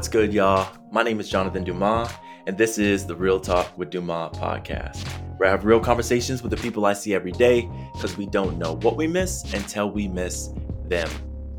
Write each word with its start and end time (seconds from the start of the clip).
What's 0.00 0.08
good, 0.08 0.32
y'all? 0.32 0.66
My 0.90 1.02
name 1.02 1.20
is 1.20 1.28
Jonathan 1.28 1.62
Dumas, 1.62 2.10
and 2.46 2.56
this 2.56 2.78
is 2.78 3.04
the 3.04 3.14
Real 3.14 3.38
Talk 3.38 3.76
with 3.76 3.90
Dumas 3.90 4.34
podcast, 4.34 5.06
where 5.36 5.46
I 5.46 5.52
have 5.52 5.66
real 5.66 5.78
conversations 5.78 6.42
with 6.42 6.52
the 6.52 6.56
people 6.56 6.86
I 6.86 6.94
see 6.94 7.12
every 7.12 7.32
day 7.32 7.68
because 7.92 8.16
we 8.16 8.24
don't 8.24 8.56
know 8.56 8.76
what 8.76 8.96
we 8.96 9.06
miss 9.06 9.52
until 9.52 9.90
we 9.90 10.08
miss 10.08 10.54
them. 10.86 11.06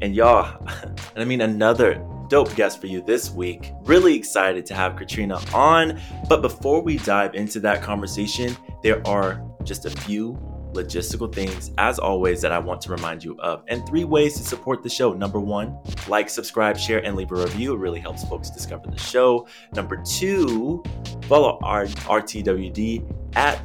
And 0.01 0.15
y'all, 0.15 0.59
and 0.83 0.99
I 1.17 1.23
mean 1.23 1.41
another 1.41 2.03
dope 2.29 2.55
guest 2.55 2.81
for 2.81 2.87
you 2.87 3.03
this 3.03 3.29
week. 3.29 3.73
Really 3.83 4.15
excited 4.15 4.65
to 4.65 4.73
have 4.73 4.95
Katrina 4.95 5.39
on. 5.53 6.01
But 6.27 6.41
before 6.41 6.81
we 6.81 6.97
dive 6.97 7.35
into 7.35 7.59
that 7.59 7.83
conversation, 7.83 8.57
there 8.81 9.07
are 9.07 9.39
just 9.63 9.85
a 9.85 9.91
few 9.91 10.33
logistical 10.73 11.33
things, 11.33 11.71
as 11.77 11.99
always, 11.99 12.41
that 12.41 12.51
I 12.51 12.59
want 12.59 12.81
to 12.81 12.91
remind 12.91 13.23
you 13.23 13.39
of. 13.39 13.63
And 13.67 13.85
three 13.87 14.03
ways 14.03 14.37
to 14.37 14.43
support 14.43 14.83
the 14.83 14.89
show. 14.89 15.13
Number 15.13 15.39
one, 15.39 15.77
like, 16.07 16.29
subscribe, 16.29 16.77
share, 16.77 17.03
and 17.03 17.15
leave 17.15 17.31
a 17.31 17.35
review. 17.35 17.73
It 17.73 17.79
really 17.79 17.99
helps 17.99 18.23
folks 18.25 18.49
discover 18.49 18.89
the 18.89 18.97
show. 18.97 19.47
Number 19.73 20.01
two, 20.03 20.83
follow 21.27 21.59
our 21.61 21.85
RTWD 21.85 23.35
at 23.35 23.61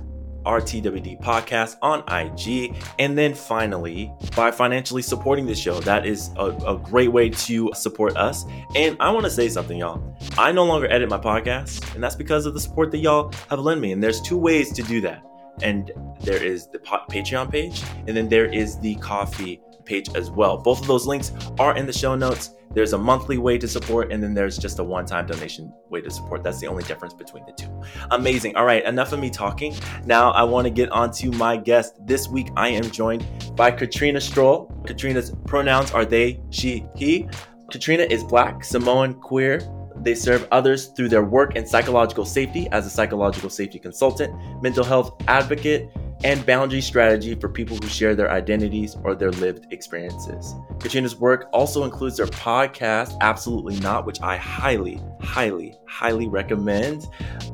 RTWD 0.46 1.20
podcast 1.20 1.77
on 1.82 2.05
IG. 2.09 2.77
And 2.98 3.18
then 3.18 3.34
finally, 3.34 4.12
by 4.34 4.51
financially 4.51 5.02
supporting 5.02 5.45
the 5.45 5.54
show, 5.54 5.80
that 5.80 6.07
is 6.07 6.30
a, 6.37 6.46
a 6.66 6.79
great 6.79 7.12
way 7.12 7.30
to 7.30 7.70
support 7.74 8.16
us. 8.16 8.45
And 8.74 8.96
I 9.01 9.10
want 9.10 9.24
to 9.24 9.30
say 9.30 9.48
something, 9.48 9.77
y'all. 9.77 10.16
I 10.38 10.52
no 10.52 10.65
longer 10.65 10.91
edit 10.91 11.10
my 11.10 11.18
podcast, 11.18 11.95
and 11.95 12.02
that's 12.02 12.15
because 12.15 12.46
of 12.46 12.54
the 12.54 12.60
support 12.60 12.93
that 12.93 12.98
y'all 12.98 13.32
have 13.51 13.59
lent 13.59 13.80
me. 13.80 13.93
And 13.93 14.02
there's 14.02 14.20
two 14.20 14.38
ways 14.38 14.73
to 14.74 14.82
do 14.82 15.01
that 15.02 15.24
and 15.62 15.91
there 16.20 16.42
is 16.42 16.68
the 16.68 16.79
Patreon 16.79 17.51
page, 17.51 17.82
and 18.07 18.16
then 18.16 18.29
there 18.29 18.46
is 18.46 18.79
the 18.80 18.96
Ko-fi 18.96 19.60
page 19.85 20.15
as 20.15 20.30
well. 20.30 20.59
Both 20.59 20.80
of 20.80 20.87
those 20.87 21.07
links 21.07 21.32
are 21.59 21.76
in 21.76 21.87
the 21.87 21.93
show 21.93 22.15
notes. 22.15 22.51
There's 22.74 22.93
a 22.93 22.99
monthly 22.99 23.38
way 23.38 23.57
to 23.57 23.68
support, 23.68 24.12
and 24.12 24.23
then 24.23 24.34
there's 24.34 24.59
just 24.59 24.79
a 24.80 24.84
one 24.84 25.07
time 25.07 25.27
donation 25.27 25.73
way 25.88 26.02
to 26.02 26.10
support. 26.10 26.43
That's 26.43 26.60
the 26.60 26.66
only 26.66 26.82
difference 26.84 27.15
between 27.15 27.46
the 27.46 27.52
two. 27.52 27.82
Amazing. 28.10 28.57
All 28.57 28.66
right, 28.66 28.84
enough 28.84 29.12
of 29.12 29.21
me 29.21 29.30
talking. 29.30 29.74
Now 30.04 30.32
I 30.32 30.43
want 30.43 30.66
to 30.66 30.71
get 30.71 30.90
on 30.90 31.10
to 31.12 31.30
my 31.32 31.57
guest. 31.57 31.95
This 32.07 32.29
week 32.29 32.49
I 32.57 32.68
am 32.68 32.90
joined 32.90 33.24
by 33.57 33.71
Katrina 33.71 34.21
Stroll. 34.21 34.71
Katrina's 34.84 35.32
pronouns 35.46 35.90
are 35.93 36.04
they, 36.04 36.40
she, 36.51 36.84
he. 36.95 37.29
Katrina 37.71 38.04
is 38.04 38.23
black, 38.23 38.62
Samoan, 38.62 39.15
queer, 39.15 39.60
they 40.07 40.15
serve 40.15 40.46
others 40.52 40.87
through 40.87 41.09
their 41.09 41.24
work 41.24 41.57
in 41.57 41.66
psychological 41.66 42.24
safety 42.24 42.68
as 42.71 42.87
a 42.87 42.90
psychological 42.90 43.51
safety 43.51 43.79
consultant, 43.79 44.32
mental 44.62 44.85
health 44.85 45.21
advocate, 45.26 45.90
and 46.24 46.46
boundary 46.46 46.80
strategy 46.80 47.35
for 47.35 47.49
people 47.49 47.76
who 47.76 47.88
share 47.88 48.15
their 48.15 48.30
identities 48.30 48.96
or 49.04 49.15
their 49.15 49.32
lived 49.32 49.71
experiences. 49.73 50.54
Katrina's 50.80 51.16
work 51.16 51.49
also 51.52 51.84
includes 51.84 52.16
their 52.16 52.27
podcast, 52.27 53.16
Absolutely 53.21 53.79
Not, 53.80 54.07
which 54.07 54.23
I 54.23 54.37
highly, 54.37 55.02
highly, 55.21 55.77
highly 55.87 56.27
recommend. 56.27 57.07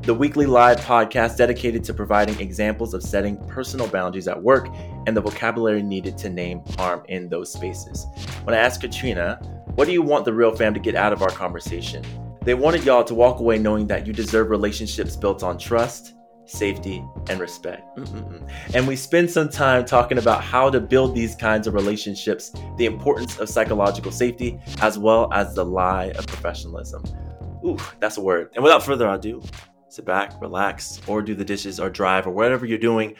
The 0.02 0.14
weekly 0.14 0.46
live 0.46 0.78
podcast 0.78 1.38
dedicated 1.38 1.82
to 1.84 1.94
providing 1.94 2.38
examples 2.38 2.94
of 2.94 3.02
setting 3.02 3.36
personal 3.48 3.88
boundaries 3.88 4.28
at 4.28 4.40
work 4.40 4.68
and 5.06 5.16
the 5.16 5.20
vocabulary 5.20 5.82
needed 5.82 6.16
to 6.18 6.28
name 6.28 6.62
harm 6.76 7.02
in 7.08 7.28
those 7.28 7.52
spaces. 7.52 8.06
When 8.44 8.54
I 8.54 8.58
asked 8.58 8.80
Katrina, 8.80 9.36
what 9.74 9.86
do 9.86 9.92
you 9.92 10.02
want 10.02 10.24
the 10.24 10.34
real 10.34 10.54
fam 10.54 10.74
to 10.74 10.80
get 10.80 10.94
out 10.94 11.12
of 11.12 11.22
our 11.22 11.30
conversation? 11.30 12.04
They 12.44 12.54
wanted 12.54 12.82
y'all 12.82 13.04
to 13.04 13.14
walk 13.14 13.38
away 13.38 13.56
knowing 13.58 13.86
that 13.86 14.04
you 14.04 14.12
deserve 14.12 14.50
relationships 14.50 15.14
built 15.14 15.44
on 15.44 15.58
trust, 15.58 16.14
safety, 16.44 17.04
and 17.28 17.38
respect. 17.38 17.96
Mm-mm-mm. 17.96 18.50
And 18.74 18.88
we 18.88 18.96
spend 18.96 19.30
some 19.30 19.48
time 19.48 19.84
talking 19.84 20.18
about 20.18 20.42
how 20.42 20.68
to 20.68 20.80
build 20.80 21.14
these 21.14 21.36
kinds 21.36 21.68
of 21.68 21.74
relationships, 21.74 22.50
the 22.78 22.86
importance 22.86 23.38
of 23.38 23.48
psychological 23.48 24.10
safety, 24.10 24.58
as 24.80 24.98
well 24.98 25.32
as 25.32 25.54
the 25.54 25.64
lie 25.64 26.06
of 26.16 26.26
professionalism. 26.26 27.04
Ooh, 27.64 27.78
that's 28.00 28.16
a 28.16 28.20
word. 28.20 28.50
And 28.56 28.64
without 28.64 28.82
further 28.82 29.08
ado, 29.08 29.40
sit 29.88 30.04
back, 30.04 30.40
relax, 30.42 31.00
or 31.06 31.22
do 31.22 31.36
the 31.36 31.44
dishes 31.44 31.78
or 31.78 31.90
drive 31.90 32.26
or 32.26 32.32
whatever 32.32 32.66
you're 32.66 32.76
doing. 32.76 33.14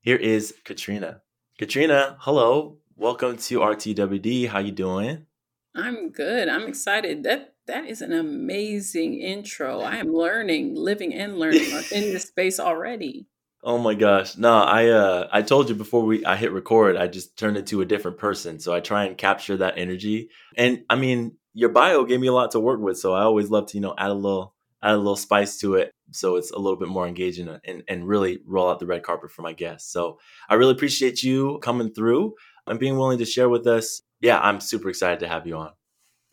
Here 0.00 0.16
is 0.16 0.52
Katrina. 0.64 1.20
Katrina, 1.56 2.16
hello. 2.18 2.78
Welcome 2.96 3.36
to 3.36 3.60
RTWD. 3.60 4.48
How 4.48 4.58
you 4.58 4.72
doing? 4.72 5.26
I'm 5.72 6.10
good. 6.10 6.48
I'm 6.48 6.66
excited. 6.66 7.22
That 7.22 7.54
that 7.66 7.86
is 7.86 8.02
an 8.02 8.12
amazing 8.12 9.20
intro. 9.20 9.80
I 9.80 9.96
am 9.96 10.12
learning, 10.12 10.74
living 10.74 11.14
and 11.14 11.38
learning 11.38 11.70
in 11.92 12.12
this 12.12 12.24
space 12.24 12.58
already. 12.60 13.26
Oh 13.62 13.78
my 13.78 13.94
gosh. 13.94 14.36
No, 14.36 14.54
I 14.54 14.88
uh 14.88 15.28
I 15.32 15.42
told 15.42 15.68
you 15.68 15.74
before 15.74 16.04
we 16.04 16.24
I 16.24 16.36
hit 16.36 16.52
record, 16.52 16.96
I 16.96 17.08
just 17.08 17.36
turned 17.36 17.56
into 17.56 17.80
a 17.80 17.86
different 17.86 18.18
person. 18.18 18.60
So 18.60 18.72
I 18.72 18.80
try 18.80 19.04
and 19.04 19.18
capture 19.18 19.56
that 19.56 19.76
energy. 19.76 20.30
And 20.56 20.84
I 20.88 20.94
mean, 20.94 21.36
your 21.52 21.70
bio 21.70 22.04
gave 22.04 22.20
me 22.20 22.28
a 22.28 22.32
lot 22.32 22.52
to 22.52 22.60
work 22.60 22.80
with, 22.80 22.98
so 22.98 23.14
I 23.14 23.22
always 23.22 23.50
love 23.50 23.66
to, 23.68 23.76
you 23.76 23.80
know, 23.80 23.94
add 23.98 24.10
a 24.10 24.14
little 24.14 24.54
add 24.82 24.94
a 24.94 24.98
little 24.98 25.16
spice 25.16 25.58
to 25.58 25.74
it 25.74 25.90
so 26.12 26.36
it's 26.36 26.50
a 26.50 26.58
little 26.58 26.78
bit 26.78 26.88
more 26.88 27.06
engaging 27.06 27.48
and, 27.64 27.82
and 27.88 28.06
really 28.06 28.40
roll 28.46 28.70
out 28.70 28.78
the 28.78 28.86
red 28.86 29.02
carpet 29.02 29.30
for 29.30 29.42
my 29.42 29.52
guests. 29.52 29.90
So 29.90 30.18
I 30.48 30.54
really 30.54 30.72
appreciate 30.72 31.22
you 31.22 31.58
coming 31.62 31.92
through 31.92 32.34
and 32.66 32.78
being 32.78 32.96
willing 32.96 33.18
to 33.18 33.24
share 33.24 33.48
with 33.48 33.66
us. 33.66 34.02
Yeah, 34.20 34.38
I'm 34.38 34.60
super 34.60 34.88
excited 34.88 35.20
to 35.20 35.28
have 35.28 35.46
you 35.46 35.56
on. 35.56 35.72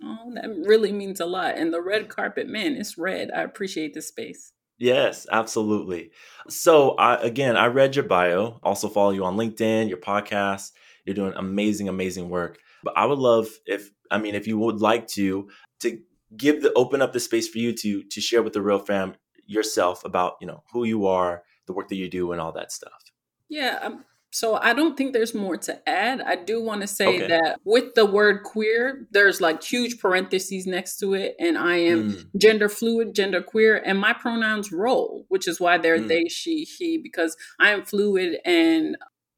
Oh, 0.04 0.32
that 0.36 0.50
really 0.68 0.92
means 0.92 1.20
a 1.20 1.26
lot. 1.26 1.58
And 1.58 1.74
the 1.74 1.82
red 1.82 2.10
carpet, 2.10 2.48
man, 2.48 2.76
it's 2.76 2.98
red. 2.98 3.32
I 3.32 3.42
appreciate 3.42 3.94
the 3.94 4.02
space. 4.02 4.52
Yes, 4.78 5.26
absolutely. 5.32 6.12
So, 6.50 6.92
I, 6.96 7.16
again, 7.16 7.56
I 7.56 7.68
read 7.68 7.96
your 7.96 8.06
bio, 8.06 8.60
also 8.64 8.90
follow 8.90 9.12
you 9.12 9.24
on 9.24 9.38
LinkedIn, 9.38 9.88
your 9.88 10.00
podcast. 10.00 10.72
You're 11.06 11.16
doing 11.16 11.34
amazing, 11.36 11.88
amazing 11.88 12.30
work. 12.30 12.60
But 12.84 12.98
I 12.98 13.06
would 13.06 13.20
love 13.20 13.48
if, 13.66 13.92
I 14.12 14.18
mean, 14.18 14.36
if 14.36 14.48
you 14.48 14.58
would 14.58 14.82
like 14.82 15.08
to, 15.10 15.48
to 15.82 16.00
give 16.36 16.62
the 16.62 16.74
open 16.74 17.02
up 17.02 17.14
the 17.14 17.20
space 17.20 17.48
for 17.48 17.60
you 17.60 17.74
to 17.74 18.04
to 18.04 18.22
share 18.22 18.42
with 18.44 18.54
the 18.54 18.62
real 18.62 18.80
fam 18.80 19.16
yourself 19.46 20.06
about 20.06 20.36
you 20.42 20.48
know 20.48 20.64
who 20.72 20.84
you 20.84 21.06
are, 21.06 21.44
the 21.68 21.74
work 21.74 21.90
that 21.90 21.96
you 21.96 22.10
do, 22.10 22.32
and 22.32 22.42
all 22.42 22.52
that 22.54 22.72
stuff. 22.72 23.12
Yeah, 23.50 23.80
um, 23.82 24.06
so 24.34 24.56
I 24.56 24.74
don't 24.74 24.98
think 24.98 25.14
there's 25.14 25.36
more 25.36 25.58
to 25.58 25.88
add. 25.88 26.20
I 26.20 26.36
do 26.36 26.60
want 26.60 26.82
to 26.82 26.88
say 26.88 27.08
okay. 27.08 27.28
that 27.28 27.60
with 27.64 27.94
the 27.94 28.06
word 28.06 28.42
queer, 28.42 29.08
there's 29.12 29.40
like 29.40 29.64
huge 29.64 30.00
parentheses 30.00 30.66
next 30.66 30.98
to 30.98 31.14
it, 31.14 31.36
and 31.40 31.56
I 31.56 31.76
am 31.76 32.14
mm. 32.14 32.26
gender 32.36 32.68
fluid, 32.68 33.14
gender 33.14 33.44
queer, 33.44 33.78
and 33.86 34.00
my 34.00 34.12
pronouns 34.12 34.72
roll, 34.72 35.26
which 35.30 35.48
is 35.48 35.60
why 35.60 35.78
they're 35.78 36.00
mm. 36.00 36.08
they, 36.08 36.26
she, 36.30 36.64
he, 36.64 36.98
because 36.98 37.38
I 37.60 37.70
am 37.70 37.86
fluid 37.86 38.40
and 38.44 38.98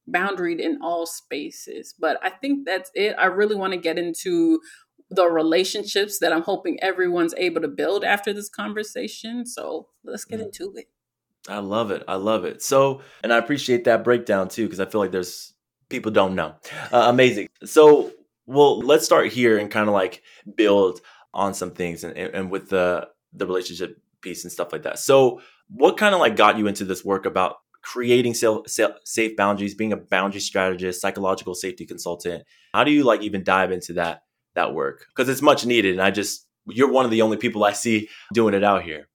boundaried 0.10 0.62
in 0.62 0.80
all 0.82 1.06
spaces. 1.06 1.94
But 2.00 2.18
I 2.24 2.30
think 2.30 2.66
that's 2.66 2.90
it. 2.94 3.18
I 3.20 3.26
really 3.26 3.56
want 3.56 3.74
to 3.74 3.80
get 3.80 4.00
into 4.00 4.62
the 5.10 5.28
relationships 5.30 6.20
that 6.20 6.32
I'm 6.32 6.44
hoping 6.44 6.82
everyone's 6.82 7.34
able 7.36 7.62
to 7.62 7.68
build 7.68 8.06
after 8.06 8.32
this 8.32 8.48
conversation. 8.48 9.46
So 9.46 9.90
let's 10.06 10.24
get 10.24 10.40
mm. 10.40 10.46
into 10.46 10.74
it. 10.78 10.86
I 11.48 11.60
love 11.60 11.92
it. 11.92 12.04
I 12.08 12.16
love 12.16 12.46
it. 12.46 12.62
So, 12.62 13.02
and 13.24 13.32
I 13.32 13.38
appreciate 13.38 13.84
that 13.84 14.04
breakdown 14.04 14.48
too, 14.50 14.64
because 14.64 14.80
I 14.80 14.86
feel 14.86 15.00
like 15.00 15.12
there's 15.12 15.54
people 15.90 16.12
don't 16.12 16.36
know. 16.36 16.56
Uh, 16.92 17.06
amazing. 17.08 17.48
So, 17.64 18.12
well, 18.48 18.80
let's 18.80 19.06
start 19.06 19.32
here 19.32 19.58
and 19.58 19.70
kind 19.70 19.88
of 19.88 19.94
like 19.94 20.24
build 20.56 21.02
on 21.34 21.54
some 21.54 21.72
things 21.72 22.04
and, 22.04 22.18
and 22.18 22.50
with 22.50 22.70
the 22.70 23.08
the 23.34 23.46
relationship 23.46 24.00
piece 24.22 24.44
and 24.44 24.52
stuff 24.52 24.72
like 24.72 24.84
that. 24.84 25.00
So, 25.00 25.42
what 25.70 25.98
kind 25.98 26.14
of 26.14 26.20
like 26.22 26.36
got 26.36 26.58
you 26.58 26.68
into 26.68 26.86
this 26.86 27.06
work 27.06 27.26
about 27.26 27.58
creating 27.82 28.34
safe 28.34 29.36
boundaries, 29.38 29.76
being 29.76 29.94
a 29.94 29.98
boundary 29.98 30.42
strategist, 30.42 31.02
psychological 31.02 31.54
safety 31.54 31.86
consultant? 31.86 32.44
How 32.74 32.84
do 32.84 32.92
you 32.92 33.04
like 33.04 33.22
even 33.22 33.44
dive 33.44 33.72
into 33.72 33.94
that 33.94 34.24
that 34.56 34.74
work? 34.74 35.06
Because 35.10 35.30
it's 35.30 35.42
much 35.42 35.66
needed, 35.66 35.94
and 35.94 36.02
I 36.02 36.12
just 36.12 36.48
you're 36.68 36.92
one 36.92 37.06
of 37.06 37.12
the 37.12 37.22
only 37.22 37.38
people 37.38 37.64
I 37.64 37.74
see 37.74 38.10
doing 38.34 38.56
it 38.56 38.64
out 38.64 38.84
here. 38.84 39.08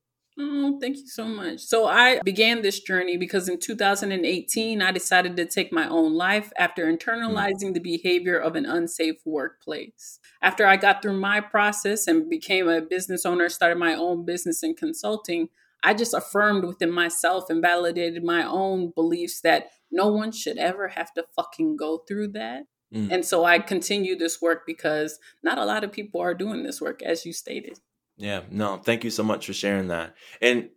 Oh, 0.43 0.79
thank 0.81 0.97
you 0.97 1.07
so 1.07 1.27
much. 1.27 1.61
So 1.61 1.87
I 1.87 2.21
began 2.25 2.63
this 2.63 2.81
journey 2.81 3.19
because 3.19 3.49
in 3.49 3.59
2018, 3.59 4.81
I 4.81 4.91
decided 4.91 5.37
to 5.37 5.45
take 5.45 5.71
my 5.71 5.87
own 5.87 6.15
life 6.15 6.51
after 6.59 6.87
mm. 6.87 6.97
internalizing 6.97 7.75
the 7.75 7.81
behavior 7.81 8.39
of 8.39 8.57
an 8.57 8.65
unsafe 8.65 9.21
workplace. 9.27 10.19
After 10.41 10.67
I 10.67 10.77
got 10.77 11.03
through 11.03 11.21
my 11.21 11.41
process 11.41 12.07
and 12.07 12.31
became 12.31 12.69
a 12.69 12.81
business 12.81 13.27
owner, 13.27 13.51
started 13.51 13.79
my 13.79 13.95
own 13.95 14.25
business 14.25 14.63
in 14.63 14.75
consulting, 14.75 15.49
I 15.83 15.93
just 15.93 16.15
affirmed 16.15 16.65
within 16.65 16.91
myself 16.91 17.51
and 17.51 17.61
validated 17.61 18.25
my 18.25 18.43
own 18.43 18.93
beliefs 18.95 19.43
that 19.43 19.67
no 19.91 20.09
one 20.09 20.33
should 20.33 20.57
ever 20.57 20.89
have 20.89 21.13
to 21.15 21.25
fucking 21.37 21.77
go 21.77 21.99
through 22.09 22.29
that. 22.29 22.63
Mm. 22.95 23.13
And 23.13 23.25
so 23.27 23.45
I 23.45 23.59
continue 23.59 24.17
this 24.17 24.41
work 24.41 24.63
because 24.67 25.19
not 25.43 25.59
a 25.59 25.65
lot 25.65 25.85
of 25.85 25.93
people 25.93 26.21
are 26.21 26.35
doing 26.35 26.63
this 26.63 26.81
work, 26.81 27.03
as 27.03 27.27
you 27.27 27.33
stated. 27.35 27.79
Yeah, 28.21 28.43
no, 28.51 28.77
thank 28.77 29.03
you 29.03 29.11
so 29.11 29.23
much 29.23 29.47
for 29.47 29.55
sharing 29.55 29.89
that. 29.89 30.15
And 30.43 30.69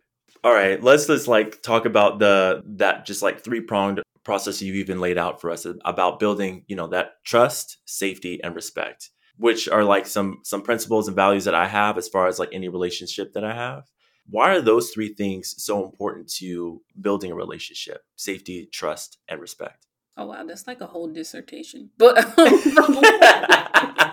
all 0.42 0.52
right, 0.52 0.82
let's 0.82 1.06
just 1.06 1.28
like 1.28 1.62
talk 1.62 1.84
about 1.84 2.18
the 2.18 2.62
that 2.76 3.04
just 3.04 3.22
like 3.22 3.44
three 3.44 3.60
pronged 3.60 4.02
process 4.24 4.62
you've 4.62 4.76
even 4.76 4.98
laid 4.98 5.18
out 5.18 5.40
for 5.40 5.50
us 5.50 5.66
about 5.84 6.18
building, 6.18 6.64
you 6.66 6.74
know, 6.74 6.88
that 6.88 7.22
trust, 7.22 7.78
safety, 7.84 8.40
and 8.42 8.54
respect, 8.54 9.10
which 9.36 9.68
are 9.68 9.84
like 9.84 10.06
some 10.06 10.40
some 10.42 10.62
principles 10.62 11.06
and 11.06 11.14
values 11.14 11.44
that 11.44 11.54
I 11.54 11.68
have 11.68 11.98
as 11.98 12.08
far 12.08 12.28
as 12.28 12.38
like 12.38 12.48
any 12.52 12.68
relationship 12.68 13.34
that 13.34 13.44
I 13.44 13.54
have. 13.54 13.84
Why 14.26 14.54
are 14.54 14.62
those 14.62 14.90
three 14.90 15.12
things 15.12 15.54
so 15.62 15.84
important 15.84 16.32
to 16.36 16.80
building 16.98 17.30
a 17.30 17.34
relationship? 17.34 18.04
Safety, 18.16 18.66
trust, 18.72 19.18
and 19.28 19.38
respect. 19.38 19.86
Oh 20.16 20.26
wow, 20.26 20.44
that's 20.44 20.66
like 20.66 20.80
a 20.80 20.86
whole 20.86 21.08
dissertation. 21.08 21.90
But 21.98 22.16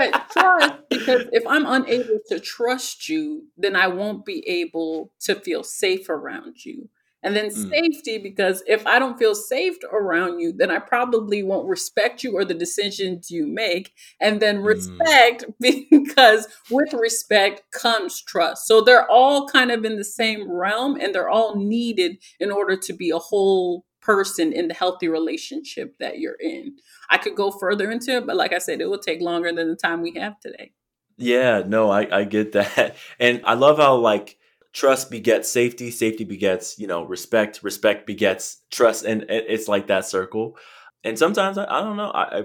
said 0.00 0.12
trust 0.30 0.74
because 0.88 1.26
if 1.32 1.46
I'm 1.46 1.66
unable 1.66 2.20
to 2.28 2.40
trust 2.40 3.08
you, 3.08 3.44
then 3.56 3.76
I 3.76 3.88
won't 3.88 4.24
be 4.24 4.46
able 4.48 5.12
to 5.20 5.34
feel 5.34 5.62
safe 5.62 6.08
around 6.08 6.64
you. 6.64 6.88
And 7.22 7.36
then 7.36 7.50
mm. 7.50 7.68
safety, 7.68 8.18
because 8.18 8.62
if 8.66 8.86
I 8.86 8.98
don't 8.98 9.18
feel 9.18 9.34
safe 9.34 9.76
around 9.92 10.40
you, 10.40 10.52
then 10.52 10.70
I 10.70 10.78
probably 10.78 11.42
won't 11.42 11.68
respect 11.68 12.24
you 12.24 12.34
or 12.34 12.44
the 12.44 12.54
decisions 12.54 13.30
you 13.30 13.46
make. 13.46 13.92
And 14.20 14.40
then 14.40 14.60
mm. 14.60 14.64
respect, 14.64 15.44
mm. 15.62 15.84
because 15.90 16.48
with 16.70 16.94
respect 16.94 17.70
comes 17.72 18.22
trust. 18.22 18.66
So 18.66 18.80
they're 18.80 19.10
all 19.10 19.46
kind 19.48 19.70
of 19.70 19.84
in 19.84 19.96
the 19.96 20.04
same 20.04 20.50
realm 20.50 20.98
and 20.98 21.14
they're 21.14 21.28
all 21.28 21.56
needed 21.56 22.18
in 22.38 22.50
order 22.50 22.76
to 22.76 22.92
be 22.94 23.10
a 23.10 23.18
whole 23.18 23.84
person 24.00 24.52
in 24.52 24.68
the 24.68 24.74
healthy 24.74 25.08
relationship 25.08 25.96
that 25.98 26.18
you're 26.18 26.38
in. 26.40 26.76
I 27.08 27.18
could 27.18 27.34
go 27.34 27.50
further 27.50 27.90
into 27.90 28.16
it, 28.16 28.26
but 28.26 28.36
like 28.36 28.52
I 28.52 28.58
said, 28.58 28.80
it 28.80 28.88
will 28.88 28.98
take 28.98 29.20
longer 29.20 29.52
than 29.52 29.68
the 29.68 29.76
time 29.76 30.02
we 30.02 30.14
have 30.14 30.38
today. 30.40 30.72
Yeah, 31.16 31.62
no, 31.66 31.90
I, 31.90 32.20
I 32.20 32.24
get 32.24 32.52
that. 32.52 32.96
And 33.18 33.40
I 33.44 33.54
love 33.54 33.78
how 33.78 33.96
like 33.96 34.38
trust 34.72 35.10
begets 35.10 35.50
safety, 35.50 35.90
safety 35.90 36.24
begets, 36.24 36.78
you 36.78 36.86
know, 36.86 37.04
respect, 37.04 37.62
respect 37.62 38.06
begets 38.06 38.62
trust. 38.70 39.04
And 39.04 39.26
it's 39.28 39.68
like 39.68 39.88
that 39.88 40.06
circle. 40.06 40.56
And 41.04 41.18
sometimes 41.18 41.58
I, 41.58 41.64
I 41.64 41.80
don't 41.80 41.96
know, 41.96 42.10
I, 42.10 42.38
I 42.38 42.42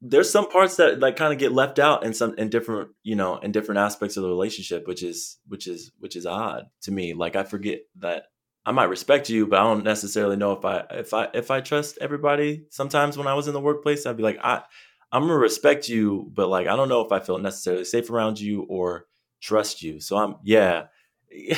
there's 0.00 0.30
some 0.30 0.48
parts 0.48 0.76
that 0.76 1.00
like 1.00 1.16
kind 1.16 1.32
of 1.32 1.38
get 1.38 1.52
left 1.52 1.78
out 1.78 2.04
in 2.04 2.14
some 2.14 2.34
in 2.38 2.48
different 2.48 2.90
you 3.02 3.16
know 3.16 3.38
in 3.38 3.52
different 3.52 3.80
aspects 3.80 4.16
of 4.16 4.22
the 4.22 4.28
relationship 4.28 4.86
which 4.86 5.02
is 5.02 5.38
which 5.48 5.66
is 5.66 5.90
which 5.98 6.14
is 6.14 6.24
odd 6.24 6.66
to 6.80 6.92
me 6.92 7.14
like 7.14 7.34
i 7.34 7.42
forget 7.42 7.80
that 7.96 8.24
I 8.68 8.70
might 8.70 8.90
respect 8.90 9.30
you, 9.30 9.46
but 9.46 9.58
I 9.58 9.62
don't 9.62 9.82
necessarily 9.82 10.36
know 10.36 10.52
if 10.52 10.62
I 10.62 10.84
if 10.90 11.14
I 11.14 11.28
if 11.32 11.50
I 11.50 11.62
trust 11.62 11.96
everybody. 12.02 12.66
Sometimes 12.68 13.16
when 13.16 13.26
I 13.26 13.32
was 13.32 13.48
in 13.48 13.54
the 13.54 13.60
workplace, 13.62 14.04
I'd 14.04 14.18
be 14.18 14.22
like, 14.22 14.38
I 14.44 14.62
I'm 15.10 15.22
gonna 15.22 15.38
respect 15.38 15.88
you, 15.88 16.30
but 16.34 16.50
like 16.50 16.66
I 16.66 16.76
don't 16.76 16.90
know 16.90 17.00
if 17.00 17.10
I 17.10 17.18
feel 17.18 17.38
necessarily 17.38 17.86
safe 17.86 18.10
around 18.10 18.38
you 18.38 18.64
or 18.64 19.06
trust 19.40 19.82
you. 19.82 20.00
So 20.00 20.18
I'm 20.18 20.36
yeah. 20.44 20.88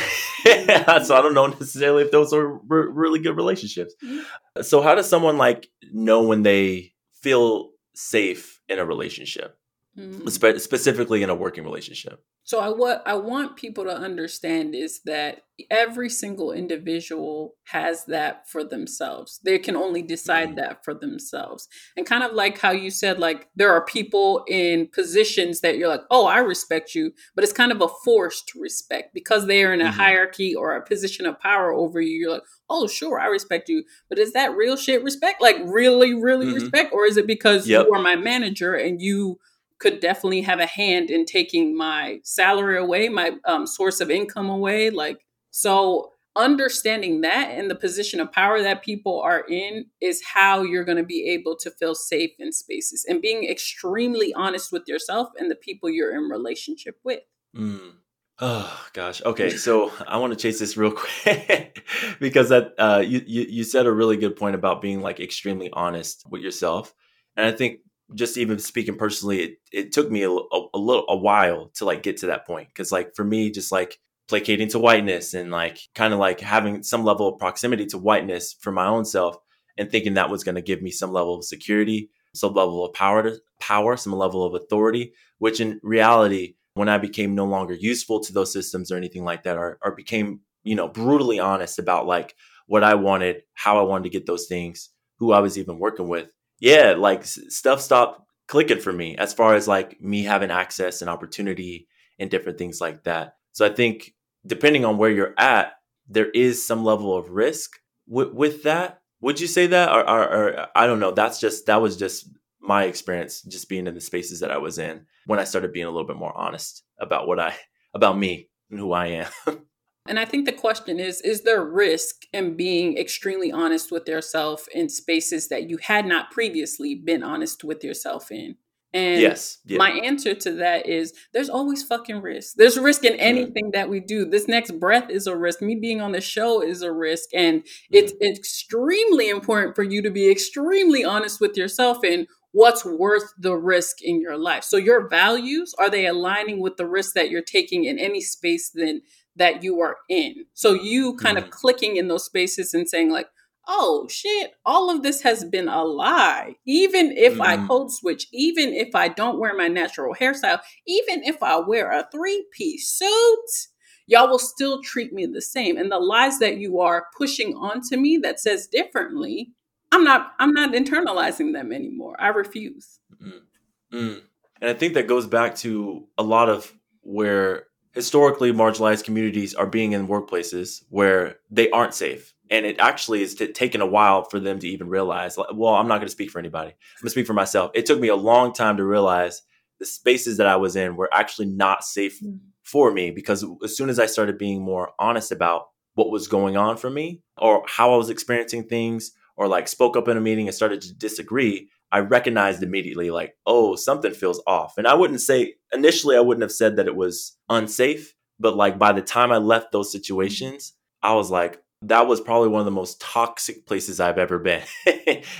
so 0.45 1.17
I 1.17 1.21
don't 1.21 1.35
know 1.35 1.49
necessarily 1.49 2.05
if 2.05 2.12
those 2.12 2.33
are 2.33 2.47
re- 2.47 2.93
really 2.93 3.19
good 3.19 3.37
relationships. 3.37 3.93
Mm-hmm. 4.05 4.63
So 4.63 4.81
how 4.81 4.95
does 4.95 5.09
someone 5.09 5.37
like 5.37 5.69
know 5.93 6.23
when 6.23 6.45
they 6.45 6.93
feel 7.15 7.71
safe 7.93 8.61
in 8.69 8.79
a 8.79 8.87
relationship? 8.87 9.59
Mm-hmm. 9.99 10.29
Spe- 10.29 10.59
specifically 10.59 11.23
in 11.23 11.31
a 11.31 11.35
working 11.35 11.65
relationship. 11.65 12.23
So 12.45 12.59
I 12.59 12.69
what 12.69 13.03
I 13.07 13.15
want 13.15 13.57
people 13.57 13.85
to 13.85 13.97
understand 13.97 14.75
is 14.75 15.01
that 15.05 15.43
every 15.71 16.09
single 16.09 16.53
individual 16.53 17.55
has 17.65 18.05
that 18.07 18.49
for 18.49 18.65
themselves. 18.65 19.41
They 19.45 19.59
can 19.59 19.77
only 19.77 20.03
decide 20.03 20.49
mm-hmm. 20.49 20.57
that 20.57 20.85
for 20.85 20.95
themselves. 20.95 21.69
And 21.97 22.07
kind 22.07 22.25
of 22.25 22.33
like 22.33 22.59
how 22.59 22.71
you 22.71 22.91
said 22.91 23.19
like 23.19 23.49
there 23.55 23.73
are 23.73 23.85
people 23.85 24.45
in 24.49 24.89
positions 24.89 25.61
that 25.61 25.77
you're 25.77 25.89
like, 25.89 26.03
"Oh, 26.11 26.27
I 26.27 26.39
respect 26.39 26.95
you," 26.95 27.13
but 27.35 27.45
it's 27.45 27.53
kind 27.53 27.73
of 27.73 27.83
a 27.83 27.89
forced 28.05 28.55
respect 28.55 29.15
because 29.15 29.47
they 29.47 29.63
are 29.63 29.73
in 29.73 29.81
a 29.81 29.85
mm-hmm. 29.85 30.01
hierarchy 30.01 30.55
or 30.55 30.75
a 30.75 30.85
position 30.85 31.27
of 31.27 31.39
power 31.41 31.73
over 31.73 32.01
you. 32.01 32.19
You're 32.19 32.33
like, 32.33 32.43
"Oh, 32.69 32.87
sure, 32.87 33.21
I 33.21 33.27
respect 33.27 33.69
you." 33.69 33.85
But 34.09 34.19
is 34.19 34.33
that 34.33 34.57
real 34.57 34.77
shit 34.77 35.05
respect? 35.05 35.43
Like 35.43 35.57
really 35.65 36.15
really 36.15 36.47
mm-hmm. 36.47 36.55
respect 36.55 36.93
or 36.93 37.07
is 37.07 37.17
it 37.17 37.27
because 37.27 37.69
yep. 37.69 37.87
you 37.87 37.95
are 37.95 38.03
my 38.03 38.17
manager 38.17 38.75
and 38.75 39.01
you 39.01 39.39
could 39.81 40.00
definitely 40.00 40.43
have 40.43 40.61
a 40.61 40.67
hand 40.67 41.11
in 41.11 41.25
taking 41.25 41.77
my 41.77 42.21
salary 42.23 42.79
away, 42.79 43.09
my 43.09 43.32
um, 43.47 43.67
source 43.67 44.00
of 44.00 44.11
income 44.11 44.49
away. 44.49 44.91
Like, 44.91 45.25
so 45.50 46.12
understanding 46.37 47.23
that 47.23 47.50
and 47.50 47.69
the 47.69 47.75
position 47.75 48.21
of 48.21 48.31
power 48.31 48.62
that 48.62 48.85
people 48.85 49.21
are 49.21 49.44
in 49.49 49.87
is 50.00 50.23
how 50.23 50.62
you're 50.62 50.85
going 50.85 50.97
to 50.99 51.03
be 51.05 51.29
able 51.29 51.56
to 51.56 51.71
feel 51.73 51.94
safe 51.94 52.31
in 52.38 52.53
spaces 52.53 53.05
and 53.09 53.21
being 53.21 53.49
extremely 53.50 54.32
honest 54.35 54.71
with 54.71 54.87
yourself 54.87 55.29
and 55.38 55.50
the 55.50 55.56
people 55.56 55.91
you're 55.91 56.15
in 56.15 56.31
relationship 56.31 56.97
with. 57.03 57.21
Mm. 57.56 57.94
Oh 58.38 58.87
gosh. 58.94 59.21
Okay, 59.23 59.50
so 59.50 59.93
I 60.06 60.17
want 60.17 60.32
to 60.32 60.38
chase 60.38 60.59
this 60.59 60.77
real 60.77 60.93
quick 60.97 61.85
because 62.21 62.49
that 62.49 62.75
uh, 62.79 63.03
you, 63.05 63.23
you 63.27 63.43
you 63.43 63.65
said 63.65 63.87
a 63.87 63.93
really 63.93 64.17
good 64.17 64.37
point 64.37 64.55
about 64.55 64.81
being 64.81 65.03
like 65.03 65.21
extremely 65.21 65.69
honest 65.73 66.25
with 66.31 66.41
yourself, 66.41 66.94
and 67.37 67.47
I 67.47 67.53
think 67.53 67.81
just 68.15 68.37
even 68.37 68.59
speaking 68.59 68.97
personally, 68.97 69.41
it, 69.41 69.59
it 69.73 69.93
took 69.93 70.11
me 70.11 70.23
a, 70.23 70.31
a, 70.31 70.67
a 70.75 70.79
little 70.79 71.05
a 71.09 71.17
while 71.17 71.71
to 71.75 71.85
like 71.85 72.03
get 72.03 72.19
to 72.19 72.27
that 72.27 72.47
point. 72.47 72.69
Because 72.69 72.93
like 72.93 73.15
for 73.15 73.25
me, 73.25 73.51
just 73.51 73.73
like 73.73 73.99
placating 74.29 74.69
to 74.69 74.79
whiteness 74.79 75.35
and 75.35 75.51
like 75.51 75.81
kind 75.95 76.12
of 76.15 76.21
like 76.21 76.41
having 76.41 76.83
some 76.83 77.05
level 77.05 77.29
of 77.29 77.39
proximity 77.39 77.87
to 77.87 77.99
whiteness 77.99 78.55
for 78.61 78.71
my 78.71 78.87
own 78.87 79.05
self 79.05 79.37
and 79.77 79.91
thinking 79.91 80.15
that 80.15 80.31
was 80.31 80.45
going 80.45 80.55
to 80.55 80.62
give 80.62 80.83
me 80.83 80.91
some 80.91 81.12
level 81.12 81.37
of 81.37 81.45
security, 81.45 82.11
some 82.35 82.55
level 82.55 82.85
of 82.85 82.93
power 82.95 83.23
to 83.23 83.39
power, 83.59 83.97
some 83.97 84.13
level 84.13 84.45
of 84.45 84.55
authority, 84.55 85.13
which 85.39 85.61
in 85.61 85.81
reality, 85.83 86.55
when 86.75 86.89
I 86.89 86.99
became 86.99 87.35
no 87.35 87.45
longer 87.45 87.75
useful 87.75 88.21
to 88.21 88.33
those 88.33 88.53
systems 88.53 88.93
or 88.93 88.97
anything 88.97 89.25
like 89.25 89.43
that, 89.43 89.56
or, 89.56 89.79
or 89.83 89.95
became, 89.95 90.41
you 90.63 90.77
know, 90.77 90.87
brutally 90.89 91.41
honest 91.41 91.79
about 91.79 92.06
like 92.06 92.35
what 92.67 92.85
I 92.85 92.95
wanted, 92.95 93.43
how 93.55 93.79
I 93.79 93.83
wanted 93.83 94.05
to 94.05 94.11
get 94.11 94.27
those 94.27 94.47
things, 94.47 94.91
who 95.19 95.33
I 95.33 95.41
was 95.41 95.59
even 95.59 95.79
working 95.79 96.09
with, 96.09 96.31
yeah, 96.61 96.95
like 96.97 97.25
stuff 97.25 97.81
stopped 97.81 98.23
clicking 98.47 98.81
for 98.81 98.93
me 98.93 99.17
as 99.17 99.33
far 99.33 99.55
as 99.55 99.67
like 99.67 100.01
me 100.01 100.23
having 100.23 100.51
access 100.51 101.01
and 101.01 101.11
opportunity 101.11 101.89
and 102.19 102.31
different 102.31 102.59
things 102.59 102.81
like 102.81 103.05
that. 103.05 103.35
So 103.53 103.67
I 103.67 103.71
think 103.71 104.12
depending 104.47 104.85
on 104.85 104.99
where 104.99 105.11
you're 105.11 105.35
at, 105.39 105.73
there 106.09 106.31
is 106.31 106.67
some 106.67 106.85
level 106.85 107.17
of 107.17 107.31
risk 107.31 107.71
with, 108.07 108.62
that. 108.65 109.01
Would 109.21 109.41
you 109.41 109.47
say 109.47 109.67
that, 109.69 109.91
or, 109.91 110.09
or, 110.09 110.23
or 110.23 110.67
I 110.75 110.87
don't 110.87 110.99
know? 110.99 111.12
That's 111.12 111.41
just 111.41 111.67
that 111.67 111.81
was 111.81 111.97
just 111.97 112.29
my 112.61 112.85
experience, 112.85 113.43
just 113.43 113.69
being 113.69 113.87
in 113.87 113.95
the 113.95 114.01
spaces 114.01 114.41
that 114.41 114.51
I 114.51 114.59
was 114.59 114.79
in 114.79 115.06
when 115.27 115.39
I 115.39 115.45
started 115.45 115.73
being 115.73 115.87
a 115.87 115.91
little 115.91 116.06
bit 116.06 116.17
more 116.17 116.37
honest 116.37 116.83
about 116.99 117.27
what 117.27 117.39
I 117.39 117.55
about 117.95 118.19
me 118.19 118.49
and 118.71 118.81
who 118.81 118.93
I 118.93 119.06
am. 119.06 119.31
And 120.06 120.19
I 120.19 120.25
think 120.25 120.47
the 120.47 120.52
question 120.52 120.99
is 120.99 121.20
Is 121.20 121.43
there 121.43 121.64
risk 121.64 122.23
in 122.32 122.56
being 122.56 122.97
extremely 122.97 123.52
honest 123.52 123.93
with 123.93 124.08
yourself 124.08 124.67
in 124.75 124.88
spaces 124.88 125.49
that 125.49 125.69
you 125.69 125.79
had 125.79 126.06
not 126.06 126.31
previously 126.31 126.94
been 126.94 127.23
honest 127.23 127.64
with 127.64 127.85
yourself 127.85 128.31
in? 128.31 128.56
And 128.93 129.20
yes, 129.20 129.58
yeah. 129.67 129.79
my 129.79 129.91
answer 129.91 130.35
to 130.35 130.52
that 130.55 130.88
is 130.88 131.12
there's 131.32 131.49
always 131.49 131.85
fucking 131.85 132.23
risk. 132.23 132.56
There's 132.56 132.76
risk 132.76 133.05
in 133.05 133.14
anything 133.20 133.67
mm. 133.67 133.73
that 133.73 133.88
we 133.88 134.00
do. 134.00 134.25
This 134.25 134.49
next 134.49 134.73
breath 134.81 135.11
is 135.11 135.29
a 135.29 135.37
risk. 135.37 135.62
Me 135.62 135.76
being 135.76 136.00
on 136.00 136.11
the 136.11 136.20
show 136.20 136.61
is 136.61 136.82
a 136.82 136.91
risk. 136.91 137.29
And 137.32 137.62
mm. 137.62 137.67
it's 137.91 138.12
extremely 138.20 139.29
important 139.29 139.77
for 139.77 139.84
you 139.84 140.03
to 140.03 140.10
be 140.10 140.29
extremely 140.29 141.05
honest 141.05 141.41
with 141.41 141.56
yourself 141.56 142.03
in 142.03 142.27
what's 142.53 142.84
worth 142.84 143.32
the 143.39 143.55
risk 143.55 144.03
in 144.03 144.20
your 144.20 144.36
life. 144.36 144.65
So 144.65 144.77
your 144.77 145.08
values, 145.08 145.72
are 145.79 145.89
they 145.89 146.06
aligning 146.06 146.60
with 146.60 146.77
the 146.77 146.86
risk 146.86 147.15
that 147.15 147.31
you're 147.31 147.43
taking 147.43 147.84
in 147.84 147.96
any 147.98 148.20
space 148.20 148.70
then 148.75 149.03
that 149.37 149.63
you 149.63 149.81
are 149.81 149.96
in. 150.08 150.44
So 150.55 150.72
you 150.72 151.17
kind 151.17 151.37
mm-hmm. 151.37 151.46
of 151.46 151.51
clicking 151.51 151.96
in 151.96 152.08
those 152.08 152.25
spaces 152.25 152.75
and 152.75 152.89
saying 152.89 153.10
like, 153.10 153.29
oh 153.69 154.06
shit, 154.10 154.53
all 154.67 154.91
of 154.91 155.03
this 155.03 155.22
has 155.22 155.44
been 155.44 155.69
a 155.69 155.84
lie. 155.84 156.56
Even 156.67 157.13
if 157.13 157.34
mm-hmm. 157.34 157.43
I 157.43 157.67
code 157.67 157.93
switch, 157.93 158.27
even 158.32 158.75
if 158.75 158.94
I 158.94 159.08
don't 159.08 159.39
wear 159.39 159.56
my 159.56 159.69
natural 159.69 160.15
hairstyle, 160.15 160.60
even 160.87 161.22
if 161.25 161.43
I 161.43 161.58
wear 161.58 161.91
a 161.91 162.06
three 162.13 162.46
piece 162.53 162.89
suit, 162.89 163.69
y'all 164.06 164.29
will 164.29 164.39
still 164.39 164.82
treat 164.82 165.13
me 165.13 165.27
the 165.27 165.41
same. 165.41 165.77
And 165.77 165.91
the 165.91 165.99
lies 165.99 166.39
that 166.41 166.58
you 166.58 166.81
are 166.81 167.06
pushing 167.17 167.55
onto 167.55 167.96
me 167.96 168.19
that 168.19 168.41
says 168.41 168.67
differently, 168.67 169.53
I'm 169.93 170.05
not 170.05 170.32
I'm 170.39 170.53
not 170.53 170.72
internalizing 170.72 171.53
them 171.53 171.72
anymore. 171.72 172.17
I 172.19 172.29
refuse. 172.29 172.99
Mm-hmm. 173.22 173.96
Mm. 173.96 174.20
And 174.60 174.70
I 174.70 174.75
think 174.75 174.94
that 174.94 175.06
goes 175.06 175.27
back 175.27 175.55
to 175.56 176.06
a 176.19 176.22
lot 176.22 176.49
of 176.49 176.72
where 177.03 177.65
historically 177.93 178.53
marginalized 178.53 179.05
communities 179.05 179.55
are 179.55 179.67
being 179.67 179.93
in 179.93 180.09
workplaces 180.09 180.82
where 180.89 181.37
they 181.51 181.70
aren't 181.70 181.94
safe. 181.94 182.35
And 182.51 182.67
it 182.67 182.81
actually 182.81 183.23
is 183.23 183.35
t- 183.35 183.53
taken 183.53 183.81
a 183.81 183.87
while 183.87 184.25
for 184.25 184.41
them 184.41 184.59
to 184.59 184.69
even 184.69 184.89
realize, 184.89 185.37
well, 185.55 185.75
I'm 185.75 185.89
not 185.89 185.97
going 185.97 186.06
to 186.06 186.13
speak 186.13 186.31
for 186.31 186.39
anybody. 186.39 186.70
I'm 186.70 187.03
going 187.03 187.06
to 187.06 187.11
speak 187.11 187.27
for 187.27 187.32
myself. 187.32 187.70
It 187.75 187.87
took 187.87 188.01
me 188.01 188.09
a 188.09 188.17
long 188.17 188.53
time 188.53 188.77
to 188.77 188.85
realize 188.85 189.43
the 189.79 189.87
spaces 189.87 190.37
that 190.37 190.47
I 190.47 190.56
was 190.56 190.77
in 190.77 190.97
were 190.97 191.09
actually 191.13 191.47
not 191.47 191.85
safe 191.85 192.20
mm. 192.20 192.39
for 192.63 192.93
me 192.93 193.11
because 193.11 193.44
as 193.65 193.77
soon 193.77 193.89
as 193.89 193.99
I 193.99 194.06
started 194.06 194.39
being 194.39 194.63
more 194.63 194.93
honest 194.99 195.32
about 195.32 195.69
what 195.94 196.11
was 196.11 196.29
going 196.29 196.56
on 196.56 196.77
for 196.77 196.91
me 196.91 197.23
or 197.37 197.65
how 197.67 197.93
I 197.93 197.97
was 197.97 198.11
experiencing 198.11 198.65
things 198.65 199.13
or 199.37 199.49
like 199.49 199.69
spoke 199.69 199.97
up 199.97 200.09
in 200.09 200.17
a 200.17 200.20
meeting 200.20 200.47
and 200.47 200.55
started 200.55 200.81
to 200.82 200.94
disagree, 200.94 201.69
I 201.93 201.99
recognized 202.01 202.63
immediately, 202.63 203.11
like, 203.11 203.37
oh, 203.47 203.75
something 203.75 204.13
feels 204.13 204.43
off. 204.47 204.79
And 204.79 204.87
I 204.87 204.94
wouldn't 204.94 205.20
say, 205.20 205.55
initially, 205.73 206.17
I 206.17 206.20
wouldn't 206.20 206.43
have 206.43 206.53
said 206.53 206.77
that 206.77 206.87
it 206.87 206.97
was 206.97 207.37
unsafe. 207.49 208.15
But 208.39 208.56
like 208.56 208.79
by 208.79 208.93
the 208.93 209.03
time 209.03 209.32
I 209.32 209.39
left 209.39 209.73
those 209.73 209.93
situations, 209.93 210.73
I 211.03 211.15
was 211.15 211.31
like, 211.31 211.63
that 211.82 212.06
was 212.06 212.20
probably 212.20 212.49
one 212.49 212.61
of 212.61 212.65
the 212.67 212.70
most 212.70 213.01
toxic 213.01 213.67
places 213.67 214.01
I've 214.01 214.19
ever 214.19 214.39
been. 214.39 214.63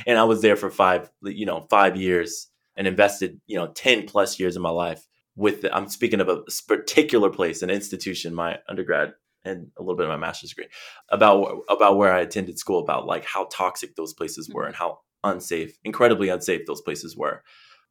and 0.07 0.19
I 0.19 0.25
was 0.25 0.43
there 0.43 0.57
for 0.57 0.71
five, 0.71 1.11
you 1.23 1.47
know, 1.47 1.67
five 1.71 1.97
years 1.97 2.49
and 2.77 2.87
invested, 2.87 3.41
you 3.47 3.57
know, 3.57 3.69
10 3.69 4.07
plus 4.07 4.39
years 4.41 4.57
of 4.57 4.63
my 4.63 4.71
life 4.71 5.07
with, 5.37 5.63
the, 5.63 5.75
I'm 5.75 5.89
speaking 5.89 6.21
of 6.21 6.29
a 6.29 6.43
particular 6.67 7.31
place, 7.31 7.63
an 7.63 7.71
institution, 7.71 8.35
my 8.35 8.59
undergrad 8.69 9.13
and 9.45 9.69
a 9.79 9.83
little 9.83 9.97
bit 9.97 10.05
of 10.05 10.11
my 10.11 10.17
master's 10.17 10.51
degree 10.51 10.69
about, 11.11 11.63
about 11.71 11.97
where 11.97 12.13
I 12.13 12.21
attended 12.21 12.59
school, 12.59 12.81
about 12.81 13.07
like 13.07 13.25
how 13.25 13.47
toxic 13.51 13.97
those 13.97 14.13
places 14.13 14.51
were 14.53 14.63
mm-hmm. 14.63 14.69
and 14.69 14.77
how 14.77 15.01
unsafe, 15.25 15.79
incredibly 15.85 16.29
unsafe 16.29 16.67
those 16.67 16.81
places 16.81 17.17
were. 17.17 17.43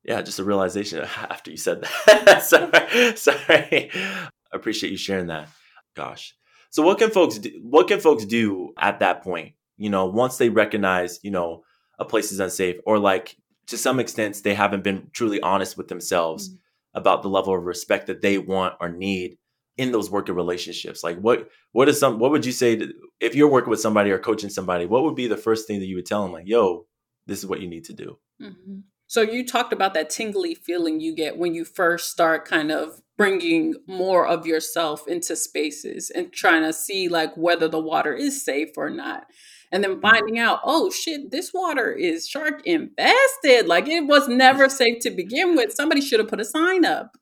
yeah, 0.04 0.22
just 0.22 0.40
a 0.40 0.44
realization 0.44 1.00
after 1.30 1.52
you 1.52 1.58
said 1.58 1.84
that. 1.84 2.44
sorry, 2.44 3.16
sorry. 3.16 3.92
I 3.94 4.30
appreciate 4.56 4.92
you 4.92 4.98
sharing 4.98 5.28
that. 5.28 5.50
Gosh. 5.96 6.36
So 6.72 6.84
what 6.84 7.00
can 7.00 7.10
folks 7.10 7.40
do, 7.40 7.52
what 7.64 7.88
can 7.88 8.00
folks 8.00 8.26
do 8.26 8.74
at 8.78 9.00
that 9.00 9.24
point? 9.24 9.54
You 9.78 9.90
know, 9.90 10.06
once 10.06 10.38
they 10.38 10.50
recognize, 10.50 11.20
you 11.24 11.32
know, 11.32 11.64
a 11.98 12.06
place 12.06 12.32
is 12.32 12.40
unsafe 12.40 12.78
or 12.86 13.00
like 13.00 13.36
to 13.68 13.78
some 13.78 14.00
extent 14.00 14.42
they 14.44 14.54
haven't 14.54 14.84
been 14.84 15.10
truly 15.14 15.42
honest 15.42 15.78
with 15.78 15.88
themselves 15.88 16.50
mm-hmm. 16.50 16.58
about 16.98 17.22
the 17.22 17.30
level 17.30 17.56
of 17.56 17.64
respect 17.64 18.08
that 18.08 18.22
they 18.22 18.38
want 18.38 18.76
or 18.80 18.90
need 18.90 19.38
in 19.78 19.92
those 19.92 20.12
working 20.12 20.36
relationships. 20.36 21.04
Like 21.04 21.18
what 21.20 21.50
what 21.72 21.90
is 21.90 22.00
some 22.00 22.20
what 22.20 22.32
would 22.32 22.46
you 22.46 22.52
say 22.52 22.76
to, 22.76 22.94
if 23.20 23.36
you're 23.36 23.50
working 23.50 23.70
with 23.70 23.80
somebody 23.82 24.12
or 24.12 24.20
coaching 24.20 24.50
somebody, 24.50 24.86
what 24.86 25.04
would 25.04 25.16
be 25.16 25.28
the 25.28 25.38
first 25.38 25.68
thing 25.68 25.80
that 25.80 25.86
you 25.88 25.96
would 25.96 26.06
tell 26.06 26.24
them 26.24 26.34
like, 26.34 26.48
"Yo, 26.48 26.86
this 27.30 27.40
is 27.40 27.46
what 27.46 27.62
you 27.62 27.68
need 27.68 27.86
to 27.86 27.94
do." 27.94 28.18
Mm-hmm. 28.42 28.80
So 29.08 29.22
you 29.22 29.46
talked 29.46 29.74
about 29.74 29.96
that 29.96 30.12
tingly 30.12 30.54
feeling 30.54 31.00
you 31.00 31.16
get 31.16 31.38
when 31.38 31.56
you 31.56 31.66
first 31.66 32.12
start 32.12 32.46
kind 32.46 32.72
of 32.72 33.02
bringing 33.18 33.74
more 33.88 34.28
of 34.28 34.46
yourself 34.46 35.08
into 35.08 35.36
spaces 35.36 36.12
and 36.12 36.32
trying 36.32 36.62
to 36.62 36.72
see 36.72 37.10
like 37.10 37.36
whether 37.36 37.68
the 37.68 37.80
water 37.80 38.14
is 38.14 38.46
safe 38.46 38.70
or 38.78 38.90
not. 38.90 39.26
And 39.72 39.84
then 39.84 40.00
finding 40.00 40.38
out, 40.38 40.60
oh 40.64 40.92
shit, 40.92 41.32
this 41.32 41.52
water 41.54 41.92
is 41.92 42.28
shark 42.28 42.62
infested. 42.66 43.68
Like 43.68 43.88
it 43.88 44.06
was 44.06 44.28
never 44.28 44.70
safe 44.70 45.00
to 45.02 45.10
begin 45.10 45.56
with. 45.56 45.74
Somebody 45.74 46.02
should 46.02 46.20
have 46.20 46.30
put 46.30 46.40
a 46.40 46.46
sign 46.46 46.86
up. 46.86 47.18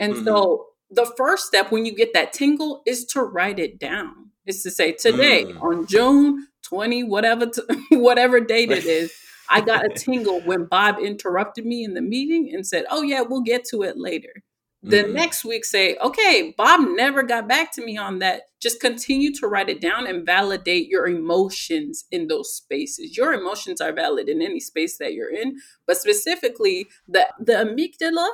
And 0.00 0.14
mm-hmm. 0.14 0.24
so 0.24 0.66
the 0.90 1.12
first 1.16 1.46
step 1.46 1.70
when 1.70 1.84
you 1.84 1.94
get 1.94 2.14
that 2.14 2.32
tingle 2.32 2.82
is 2.86 3.04
to 3.06 3.20
write 3.20 3.58
it 3.58 3.78
down. 3.78 4.30
Is 4.46 4.62
to 4.62 4.70
say 4.70 4.92
today 4.92 5.44
mm. 5.44 5.60
on 5.60 5.86
June 5.86 6.46
20, 6.62 7.02
whatever, 7.04 7.46
t- 7.46 7.62
whatever 7.96 8.40
date 8.40 8.70
it 8.70 8.84
is. 8.86 9.12
I 9.48 9.60
got 9.60 9.84
a 9.84 9.88
tingle 9.88 10.40
when 10.42 10.64
Bob 10.64 10.98
interrupted 10.98 11.66
me 11.66 11.84
in 11.84 11.94
the 11.94 12.02
meeting 12.02 12.52
and 12.52 12.66
said, 12.66 12.84
Oh, 12.90 13.02
yeah, 13.02 13.22
we'll 13.22 13.42
get 13.42 13.64
to 13.66 13.82
it 13.82 13.96
later. 13.96 14.42
Mm-hmm. 14.84 14.90
The 14.90 15.02
next 15.04 15.44
week, 15.44 15.64
say, 15.64 15.96
Okay, 15.96 16.54
Bob 16.56 16.80
never 16.88 17.22
got 17.22 17.48
back 17.48 17.72
to 17.72 17.84
me 17.84 17.96
on 17.96 18.18
that. 18.20 18.42
Just 18.60 18.80
continue 18.80 19.32
to 19.34 19.46
write 19.46 19.68
it 19.68 19.80
down 19.80 20.06
and 20.06 20.26
validate 20.26 20.88
your 20.88 21.06
emotions 21.06 22.04
in 22.10 22.28
those 22.28 22.54
spaces. 22.54 23.16
Your 23.16 23.32
emotions 23.32 23.80
are 23.80 23.92
valid 23.92 24.28
in 24.28 24.42
any 24.42 24.60
space 24.60 24.98
that 24.98 25.14
you're 25.14 25.32
in, 25.32 25.58
but 25.86 25.96
specifically, 25.96 26.86
the, 27.08 27.26
the 27.38 27.52
amygdala 27.52 28.28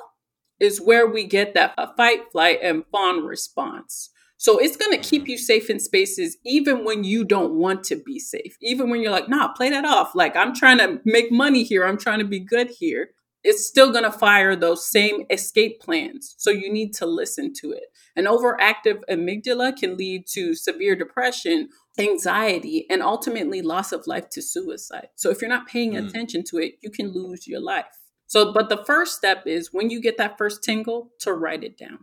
is 0.60 0.80
where 0.80 1.06
we 1.06 1.24
get 1.24 1.54
that 1.54 1.74
fight, 1.96 2.30
flight, 2.30 2.60
and 2.62 2.84
fawn 2.92 3.24
response. 3.24 4.10
So 4.42 4.58
it's 4.58 4.76
going 4.76 4.90
to 4.90 5.08
keep 5.08 5.28
you 5.28 5.38
safe 5.38 5.70
in 5.70 5.78
spaces 5.78 6.36
even 6.44 6.84
when 6.84 7.04
you 7.04 7.22
don't 7.22 7.54
want 7.54 7.84
to 7.84 7.94
be 7.94 8.18
safe. 8.18 8.56
Even 8.60 8.90
when 8.90 9.00
you're 9.00 9.12
like, 9.12 9.28
nah, 9.28 9.52
play 9.52 9.70
that 9.70 9.84
off. 9.84 10.16
Like, 10.16 10.34
I'm 10.34 10.52
trying 10.52 10.78
to 10.78 11.00
make 11.04 11.30
money 11.30 11.62
here. 11.62 11.84
I'm 11.84 11.96
trying 11.96 12.18
to 12.18 12.24
be 12.24 12.40
good 12.40 12.68
here. 12.68 13.10
It's 13.44 13.64
still 13.64 13.92
going 13.92 14.02
to 14.02 14.10
fire 14.10 14.56
those 14.56 14.84
same 14.90 15.26
escape 15.30 15.80
plans. 15.80 16.34
So 16.38 16.50
you 16.50 16.72
need 16.72 16.92
to 16.94 17.06
listen 17.06 17.52
to 17.60 17.70
it. 17.70 17.84
An 18.16 18.24
overactive 18.24 19.02
amygdala 19.08 19.76
can 19.76 19.96
lead 19.96 20.26
to 20.32 20.56
severe 20.56 20.96
depression, 20.96 21.68
anxiety, 21.96 22.84
and 22.90 23.00
ultimately 23.00 23.62
loss 23.62 23.92
of 23.92 24.08
life 24.08 24.28
to 24.30 24.42
suicide. 24.42 25.06
So 25.14 25.30
if 25.30 25.40
you're 25.40 25.48
not 25.48 25.68
paying 25.68 25.92
mm. 25.92 26.04
attention 26.04 26.42
to 26.48 26.58
it, 26.58 26.78
you 26.82 26.90
can 26.90 27.12
lose 27.12 27.46
your 27.46 27.60
life. 27.60 27.84
So, 28.26 28.52
but 28.52 28.70
the 28.70 28.84
first 28.86 29.16
step 29.16 29.44
is 29.46 29.72
when 29.72 29.88
you 29.88 30.00
get 30.00 30.18
that 30.18 30.36
first 30.36 30.64
tingle 30.64 31.12
to 31.20 31.32
write 31.32 31.62
it 31.62 31.78
down. 31.78 32.00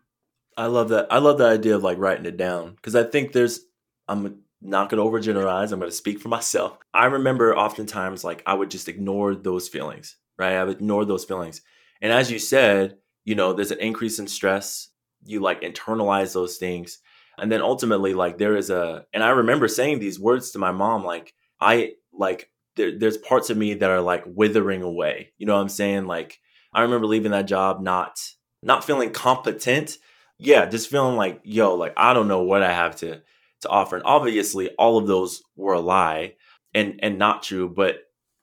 I 0.57 0.65
love 0.67 0.89
that. 0.89 1.07
I 1.11 1.19
love 1.19 1.37
the 1.37 1.45
idea 1.45 1.75
of 1.75 1.83
like 1.83 1.97
writing 1.97 2.25
it 2.25 2.37
down 2.37 2.75
because 2.75 2.95
I 2.95 3.03
think 3.03 3.31
there's. 3.31 3.61
I'm 4.07 4.41
not 4.61 4.89
going 4.89 5.01
to 5.01 5.09
overgeneralize. 5.09 5.71
I'm 5.71 5.79
going 5.79 5.91
to 5.91 5.95
speak 5.95 6.19
for 6.19 6.29
myself. 6.29 6.77
I 6.93 7.05
remember 7.05 7.55
oftentimes 7.55 8.23
like 8.23 8.43
I 8.45 8.53
would 8.55 8.71
just 8.71 8.89
ignore 8.89 9.35
those 9.35 9.67
feelings, 9.69 10.17
right? 10.37 10.55
I 10.55 10.63
would 10.63 10.77
ignore 10.77 11.05
those 11.05 11.25
feelings, 11.25 11.61
and 12.01 12.11
as 12.11 12.31
you 12.31 12.39
said, 12.39 12.97
you 13.25 13.35
know, 13.35 13.53
there's 13.53 13.71
an 13.71 13.79
increase 13.79 14.19
in 14.19 14.27
stress. 14.27 14.89
You 15.23 15.39
like 15.39 15.61
internalize 15.61 16.33
those 16.33 16.57
things, 16.57 16.99
and 17.37 17.51
then 17.51 17.61
ultimately, 17.61 18.13
like 18.13 18.37
there 18.37 18.55
is 18.55 18.69
a. 18.69 19.05
And 19.13 19.23
I 19.23 19.29
remember 19.29 19.67
saying 19.67 19.99
these 19.99 20.19
words 20.19 20.51
to 20.51 20.59
my 20.59 20.71
mom, 20.71 21.03
like 21.05 21.33
I 21.59 21.93
like 22.11 22.49
there, 22.75 22.97
there's 22.97 23.17
parts 23.17 23.49
of 23.49 23.57
me 23.57 23.75
that 23.75 23.89
are 23.89 24.01
like 24.01 24.23
withering 24.25 24.81
away. 24.81 25.33
You 25.37 25.45
know 25.45 25.55
what 25.55 25.61
I'm 25.61 25.69
saying? 25.69 26.05
Like 26.05 26.39
I 26.73 26.81
remember 26.81 27.07
leaving 27.07 27.31
that 27.31 27.47
job 27.47 27.81
not 27.81 28.19
not 28.63 28.83
feeling 28.83 29.11
competent 29.11 29.97
yeah, 30.39 30.65
just 30.65 30.89
feeling 30.89 31.17
like, 31.17 31.41
yo, 31.43 31.75
like 31.75 31.93
I 31.97 32.13
don't 32.13 32.29
know 32.29 32.41
what 32.41 32.63
I 32.63 32.71
have 32.71 32.95
to 32.97 33.21
to 33.61 33.69
offer. 33.69 33.97
And 33.97 34.05
obviously 34.05 34.69
all 34.79 34.97
of 34.97 35.05
those 35.05 35.43
were 35.55 35.73
a 35.73 35.81
lie 35.81 36.35
and 36.73 36.99
and 37.03 37.19
not 37.19 37.43
true, 37.43 37.69
but 37.69 37.97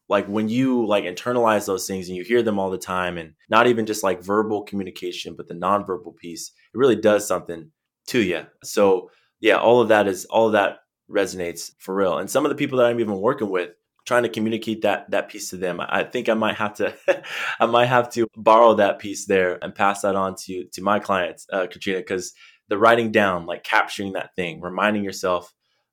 like 0.09 0.27
when 0.27 0.49
you 0.49 0.87
like 0.87 1.05
internalize 1.05 1.67
those 1.67 1.87
things 1.87 2.09
and 2.09 2.17
you 2.17 2.23
hear 2.23 2.43
them 2.43 2.59
all 2.59 2.71
the 2.71 2.79
time 2.79 3.19
and 3.19 3.33
not 3.49 3.67
even 3.67 3.87
just 3.87 4.05
like 4.05 4.23
verbal 4.23 4.63
communication, 4.63 5.35
but 5.35 5.49
the 5.49 5.55
nonverbal 5.55 6.17
piece, 6.17 6.53
it 6.73 6.79
really 6.79 6.97
does 6.97 7.27
something 7.27 7.71
to 8.09 8.21
you. 8.21 8.47
So 8.63 9.11
yeah, 9.41 9.57
all 9.57 9.81
of 9.81 9.89
that 9.89 10.07
is 10.07 10.27
all 10.27 10.47
of 10.47 10.53
that 10.53 10.79
resonates 11.11 11.73
for 11.79 11.95
real. 11.95 12.19
And 12.19 12.31
some 12.31 12.45
of 12.45 12.51
the 12.51 12.57
people 12.57 12.79
that 12.79 12.87
I'm 12.87 13.01
even 13.01 13.21
working 13.21 13.49
with, 13.49 13.71
trying 14.07 14.23
to 14.23 14.29
communicate 14.29 14.83
that 14.83 15.11
that 15.11 15.29
piece 15.29 15.51
to 15.51 15.57
them. 15.57 15.81
I 15.81 16.05
think 16.05 16.29
I 16.29 16.35
might 16.35 16.57
have 16.57 16.75
to 16.75 16.95
I 17.61 17.67
might 17.67 17.87
have 17.87 18.11
to 18.13 18.27
borrow 18.37 18.75
that 18.75 18.99
piece 18.99 19.27
there 19.27 19.59
and 19.63 19.75
pass 19.75 20.03
that 20.03 20.17
on 20.17 20.37
to 20.47 20.65
to 20.73 20.83
my 20.83 20.99
clients, 20.99 21.47
uh, 21.53 21.67
Katrina, 21.67 21.99
because 21.99 22.33
the 22.69 22.79
writing 22.79 23.13
down, 23.13 23.47
like 23.47 23.65
capturing 23.65 24.15
that 24.15 24.35
thing, 24.35 24.61
reminding 24.61 25.05
yourself 25.05 25.53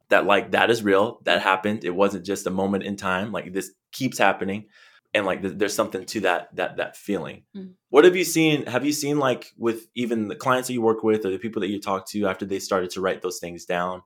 that 0.10 0.26
like 0.26 0.52
that 0.52 0.70
is 0.70 0.84
real, 0.84 1.20
that 1.24 1.42
happened. 1.42 1.84
It 1.84 1.96
wasn't 1.96 2.26
just 2.26 2.48
a 2.48 2.52
moment 2.52 2.84
in 2.84 2.96
time. 2.96 3.32
Like 3.32 3.52
this 3.52 3.72
keeps 3.92 4.18
happening, 4.18 4.68
and 5.14 5.26
like 5.26 5.42
th- 5.42 5.56
there's 5.58 5.76
something 5.76 6.06
to 6.06 6.20
that 6.22 6.56
that 6.56 6.78
that 6.78 6.96
feeling. 6.96 7.44
Mm. 7.56 7.74
What 7.90 8.06
have 8.06 8.16
you 8.16 8.24
seen? 8.24 8.66
Have 8.68 8.86
you 8.86 8.94
seen 8.94 9.18
like 9.18 9.52
with 9.58 9.88
even 9.96 10.28
the 10.28 10.36
clients 10.36 10.68
that 10.68 10.74
you 10.74 10.82
work 10.82 11.04
with 11.04 11.26
or 11.26 11.32
the 11.32 11.40
people 11.40 11.62
that 11.62 11.70
you 11.70 11.82
talk 11.82 12.08
to 12.10 12.28
after 12.28 12.46
they 12.46 12.60
started 12.60 12.92
to 12.92 13.02
write 13.02 13.22
those 13.22 13.40
things 13.40 13.66
down? 13.66 14.04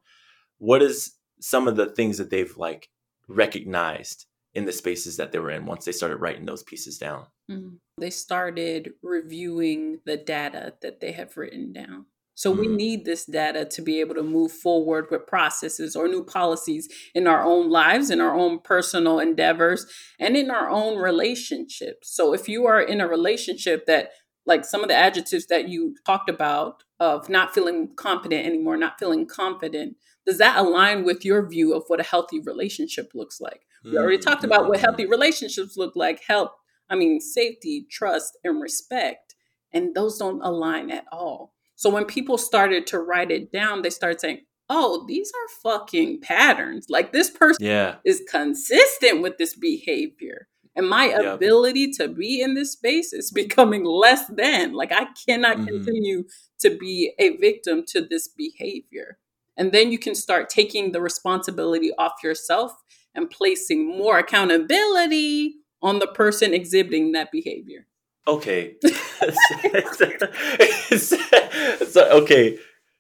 What 0.60 0.82
is 0.82 1.14
some 1.40 1.68
of 1.68 1.76
the 1.76 1.86
things 1.86 2.18
that 2.18 2.30
they've 2.30 2.56
like 2.58 2.90
recognized 3.28 4.26
in 4.54 4.66
the 4.66 4.72
spaces 4.72 5.18
that 5.18 5.32
they 5.32 5.40
were 5.40 5.52
in 5.52 5.66
once 5.66 5.86
they 5.86 5.92
started 5.92 6.18
writing 6.18 6.46
those 6.46 6.64
pieces 6.64 6.98
down. 6.98 7.28
Mm-hmm. 7.50 7.76
They 8.00 8.10
started 8.10 8.94
reviewing 9.02 10.00
the 10.06 10.18
data 10.18 10.74
that 10.82 11.00
they 11.00 11.12
have 11.12 11.38
written 11.38 11.74
down. 11.74 12.06
So 12.34 12.52
mm-hmm. 12.52 12.60
we 12.62 12.68
need 12.68 13.06
this 13.06 13.26
data 13.26 13.66
to 13.66 13.82
be 13.82 14.00
able 14.00 14.16
to 14.16 14.24
move 14.24 14.52
forward 14.52 15.08
with 15.10 15.28
processes 15.28 15.96
or 15.96 16.08
new 16.08 16.24
policies 16.24 16.88
in 17.14 17.28
our 17.28 17.44
own 17.44 17.70
lives, 17.70 18.10
in 18.10 18.22
our 18.22 18.36
own 18.36 18.60
personal 18.60 19.20
endeavors, 19.20 19.86
and 20.20 20.38
in 20.38 20.52
our 20.52 20.70
own 20.70 20.98
relationships. 20.98 22.16
So 22.16 22.34
if 22.34 22.48
you 22.48 22.66
are 22.66 22.82
in 22.82 23.02
a 23.02 23.08
relationship 23.08 23.86
that 23.88 24.12
like 24.46 24.66
some 24.66 24.82
of 24.82 24.88
the 24.88 24.96
adjectives 24.96 25.48
that 25.48 25.68
you 25.68 25.96
talked 26.06 26.30
about 26.30 26.84
of 27.00 27.28
not 27.28 27.54
feeling 27.54 27.90
confident 27.96 28.46
anymore, 28.46 28.78
not 28.78 28.98
feeling 28.98 29.28
confident, 29.28 29.98
does 30.28 30.38
that 30.40 30.58
align 30.58 31.06
with 31.06 31.24
your 31.24 31.48
view 31.48 31.74
of 31.74 31.86
what 31.88 32.02
a 32.02 32.04
healthy 32.04 32.42
relationship 32.42 33.12
looks 33.16 33.40
like? 33.40 33.62
We 33.86 33.98
already 33.98 34.18
talked 34.18 34.44
about 34.44 34.68
what 34.68 34.82
healthy 34.82 35.06
relationships 35.06 35.78
look 35.78 35.96
like 35.96 36.22
health, 36.28 36.52
I 36.90 36.96
mean, 36.96 37.22
safety, 37.22 37.88
trust, 37.90 38.38
and 38.44 38.62
respect. 38.62 39.36
And 39.72 39.96
those 39.96 40.18
don't 40.18 40.42
align 40.42 40.92
at 40.92 41.06
all. 41.12 41.54
So 41.76 41.90
when 41.90 42.06
people 42.06 42.38
started 42.38 42.86
to 42.88 43.00
write 43.00 43.32
it 43.32 43.52
down, 43.52 43.82
they 43.82 43.90
started 43.90 44.20
saying, 44.20 44.42
oh, 44.70 45.06
these 45.08 45.32
are 45.32 45.72
fucking 45.72 46.20
patterns. 46.22 46.88
Like 46.90 47.14
this 47.14 47.30
person 47.30 47.66
yeah. 47.66 47.96
is 48.04 48.24
consistent 48.30 49.22
with 49.22 49.38
this 49.38 49.56
behavior. 49.56 50.48
And 50.76 50.90
my 50.90 51.06
yep. 51.06 51.36
ability 51.36 51.92
to 51.94 52.08
be 52.08 52.42
in 52.42 52.54
this 52.54 52.74
space 52.74 53.14
is 53.14 53.32
becoming 53.34 53.86
less 53.86 54.28
than. 54.28 54.74
Like 54.74 54.92
I 54.92 55.08
cannot 55.26 55.58
mm-hmm. 55.58 55.68
continue 55.68 56.26
to 56.60 56.78
be 56.78 57.14
a 57.18 57.38
victim 57.38 57.84
to 57.90 58.02
this 58.02 58.28
behavior. 58.28 59.18
And 59.58 59.72
then 59.72 59.92
you 59.92 59.98
can 59.98 60.16
start 60.16 60.50
taking 60.50 60.92
the 60.92 61.02
responsibility 61.02 61.92
off 61.98 62.24
yourself 62.24 62.74
and 63.16 63.30
placing 63.30 63.88
more 63.88 64.20
accountability 64.20 65.56
on 65.82 66.00
the 66.00 66.08
person 66.08 66.54
exhibiting 66.54 67.14
that 67.14 67.32
behavior. 67.32 67.88
Okay. 68.28 68.76
so, 70.98 72.22
okay. 72.22 72.60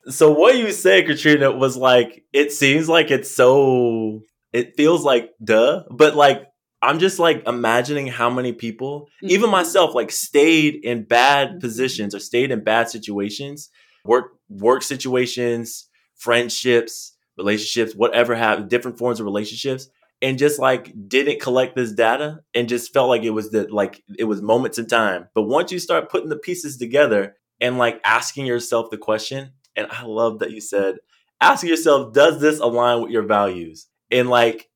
So 0.10 0.32
what 0.32 0.56
you 0.56 0.72
said, 0.72 1.06
Katrina, 1.06 1.52
was 1.52 1.76
like 1.76 2.24
it 2.34 2.52
seems 2.52 2.88
like 2.88 3.12
it's 3.12 3.30
so 3.30 4.22
it 4.54 4.76
feels 4.78 5.04
like 5.04 5.32
duh, 5.44 5.84
but 5.92 6.16
like 6.16 6.48
I'm 6.82 7.00
just 7.00 7.20
like 7.20 7.44
imagining 7.48 8.08
how 8.08 8.30
many 8.30 8.54
people, 8.54 9.10
mm-hmm. 9.22 9.32
even 9.32 9.50
myself, 9.50 9.94
like 9.94 10.12
stayed 10.12 10.76
in 10.76 11.04
bad 11.04 11.50
mm-hmm. 11.50 11.60
positions 11.60 12.16
or 12.16 12.20
stayed 12.20 12.52
in 12.52 12.64
bad 12.64 12.90
situations, 12.90 13.70
work 14.06 14.32
work 14.50 14.82
situations, 14.82 15.90
friendships, 16.18 17.14
relationships, 17.38 17.94
whatever 17.96 18.36
have 18.36 18.70
different 18.70 18.98
forms 18.98 19.20
of 19.20 19.26
relationships 19.26 19.90
and 20.22 20.38
just 20.38 20.60
like 20.60 20.94
didn't 21.08 21.42
collect 21.42 21.76
this 21.76 21.92
data 21.92 22.40
and 22.54 22.70
just 22.70 22.92
felt 22.94 23.10
like 23.10 23.24
it 23.24 23.30
was 23.32 23.52
the 23.52 23.68
like 23.72 24.04
it 24.18 24.26
was 24.26 24.42
moments 24.42 24.78
in 24.78 24.88
time. 24.88 25.28
But 25.34 25.44
once 25.44 25.72
you 25.72 25.80
start 25.80 26.10
putting 26.10 26.30
the 26.30 26.38
pieces 26.38 26.78
together 26.78 27.36
and 27.62 27.78
like 27.78 28.02
asking 28.04 28.46
yourself 28.46 28.90
the 28.90 28.98
question, 28.98 29.52
and 29.76 29.88
I 29.92 30.04
love 30.04 30.40
that 30.40 30.52
you 30.52 30.62
said 30.62 30.98
asking 31.40 31.70
yourself, 31.70 32.14
does 32.14 32.42
this 32.42 32.60
align 32.60 33.02
with 33.02 33.12
your 33.12 33.24
values? 33.24 33.88
And 34.10 34.30
like 34.30 34.70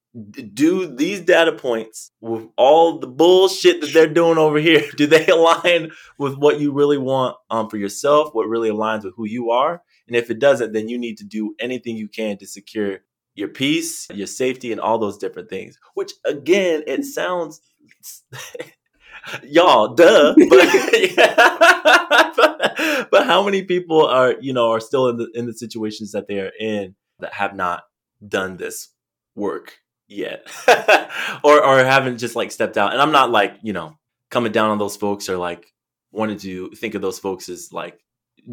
do 0.54 0.94
these 0.94 1.22
data 1.22 1.54
points 1.54 2.12
with 2.20 2.46
all 2.58 3.00
the 3.00 3.08
bullshit 3.08 3.80
that 3.80 3.94
they're 3.94 4.08
doing 4.08 4.38
over 4.38 4.60
here 4.60 4.84
do 4.98 5.08
they 5.08 5.26
align 5.28 5.90
with 6.18 6.36
what 6.36 6.60
you 6.60 6.74
really 6.74 6.98
want 6.98 7.38
um, 7.50 7.70
for 7.70 7.78
yourself 7.78 8.34
what 8.34 8.50
really 8.50 8.70
aligns 8.70 9.06
with 9.06 9.16
who 9.16 9.26
you 9.26 9.52
are 9.52 9.82
and 10.12 10.18
if 10.18 10.30
it 10.30 10.40
doesn't 10.40 10.74
then 10.74 10.90
you 10.90 10.98
need 10.98 11.18
to 11.18 11.24
do 11.24 11.56
anything 11.60 11.96
you 11.96 12.10
can 12.10 12.38
to 12.38 12.46
secure 12.46 13.00
your 13.36 13.48
peace 13.48 14.08
your 14.14 14.28
safety 14.28 14.72
and 14.72 14.82
all 14.82 14.98
those 14.98 15.18
different 15.18 15.50
things 15.50 15.78
which 15.94 16.12
again 16.26 16.84
it 16.86 17.06
sounds 17.06 17.62
y'all 19.44 19.96
duh 19.96 20.36
but, 20.38 20.50
but, 20.50 21.16
but 23.12 23.26
how 23.26 23.44
many 23.44 23.64
people 23.64 24.06
are 24.06 24.36
you 24.42 24.52
know 24.52 24.72
are 24.72 24.82
still 24.82 25.08
in 25.08 25.18
the 25.18 25.30
in 25.34 25.46
the 25.46 25.54
situations 25.54 26.12
that 26.12 26.28
they 26.28 26.40
are 26.40 26.52
in 26.60 26.96
that 27.20 27.34
have 27.34 27.56
not 27.56 27.84
done 28.28 28.58
this 28.58 28.90
work 29.36 29.78
yet 30.08 30.46
or 31.44 31.64
or 31.64 31.84
haven't 31.84 32.18
just 32.18 32.36
like 32.36 32.52
stepped 32.52 32.78
out? 32.78 32.92
And 32.92 33.02
i'm 33.02 33.14
not 33.14 33.32
like 33.32 33.56
you 33.62 33.72
know 33.72 33.98
coming 34.30 34.52
down 34.52 34.72
on 34.72 34.78
those 34.78 34.98
folks 34.98 35.30
or 35.30 35.38
like 35.38 35.74
wanted 36.12 36.40
to 36.40 36.70
think 36.72 36.96
of 36.96 37.02
those 37.02 37.20
folks 37.20 37.48
as 37.48 37.72
like 37.72 37.98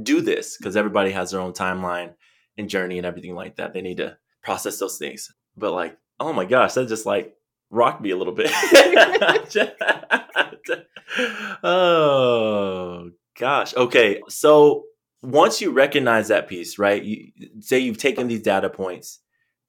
do 0.02 0.20
this 0.20 0.56
because 0.56 0.76
everybody 0.76 1.10
has 1.10 1.30
their 1.30 1.40
own 1.40 1.52
timeline 1.52 2.14
and 2.56 2.68
journey 2.68 2.98
and 2.98 3.06
everything 3.06 3.34
like 3.34 3.56
that 3.56 3.72
they 3.72 3.80
need 3.80 3.96
to 3.96 4.16
process 4.42 4.78
those 4.78 4.98
things 4.98 5.32
but 5.56 5.72
like 5.72 5.96
oh 6.20 6.32
my 6.32 6.44
gosh 6.44 6.74
that 6.74 6.88
just 6.88 7.06
like 7.06 7.34
rocked 7.70 8.00
me 8.00 8.10
a 8.10 8.16
little 8.16 8.34
bit 8.34 8.50
oh 11.62 13.10
gosh 13.38 13.74
okay 13.76 14.20
so 14.28 14.84
once 15.22 15.60
you 15.60 15.70
recognize 15.70 16.28
that 16.28 16.48
piece 16.48 16.78
right 16.78 17.02
you 17.02 17.30
say 17.60 17.78
you've 17.78 17.98
taken 17.98 18.28
these 18.28 18.42
data 18.42 18.70
points 18.70 19.20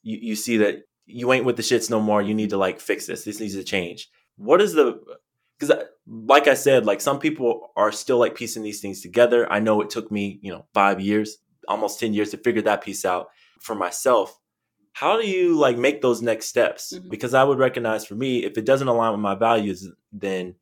you, 0.04 0.18
you 0.22 0.36
see 0.36 0.58
that 0.58 0.84
you 1.10 1.34
ain't 1.34 1.46
with 1.46 1.58
the 1.58 1.64
shits 1.64 1.90
no 1.90 2.00
more. 2.00 2.22
You 2.22 2.34
need 2.34 2.52
to 2.52 2.58
like 2.58 2.80
fix 2.80 3.08
this. 3.08 3.24
This 3.24 3.40
needs 3.40 3.56
to 3.56 3.64
change. 3.64 4.10
What 4.38 4.62
is 4.62 4.74
the 4.74 5.02
because 5.60 5.86
like 6.08 6.48
I 6.48 6.54
said, 6.54 6.86
like 6.86 7.02
some 7.02 7.20
people 7.20 7.72
are 7.76 7.92
still 7.92 8.18
like 8.18 8.36
piecing 8.36 8.64
these 8.64 8.82
things 8.82 9.02
together. 9.02 9.52
I 9.52 9.60
know 9.60 9.82
it 9.82 9.90
took 9.90 10.12
me, 10.12 10.40
you 10.42 10.52
know, 10.52 10.66
five 10.74 11.02
years, 11.02 11.38
almost 11.68 12.00
10 12.00 12.14
years 12.14 12.32
to 12.32 12.38
figure 12.38 12.62
that 12.64 12.82
piece 12.82 13.04
out 13.06 13.28
for 13.60 13.76
myself. 13.76 14.40
How 14.94 15.20
do 15.20 15.28
you 15.28 15.58
like 15.58 15.78
make 15.78 16.02
those 16.02 16.22
next 16.22 16.48
steps? 16.48 16.94
Mm-hmm. 16.94 17.10
Because 17.10 17.34
I 17.34 17.44
would 17.44 17.60
recognize 17.60 18.06
for 18.06 18.16
me, 18.16 18.44
if 18.44 18.58
it 18.58 18.66
doesn't 18.66 18.88
align 18.88 19.12
with 19.12 19.22
my 19.22 19.36
values, 19.36 19.88
then 20.12 20.56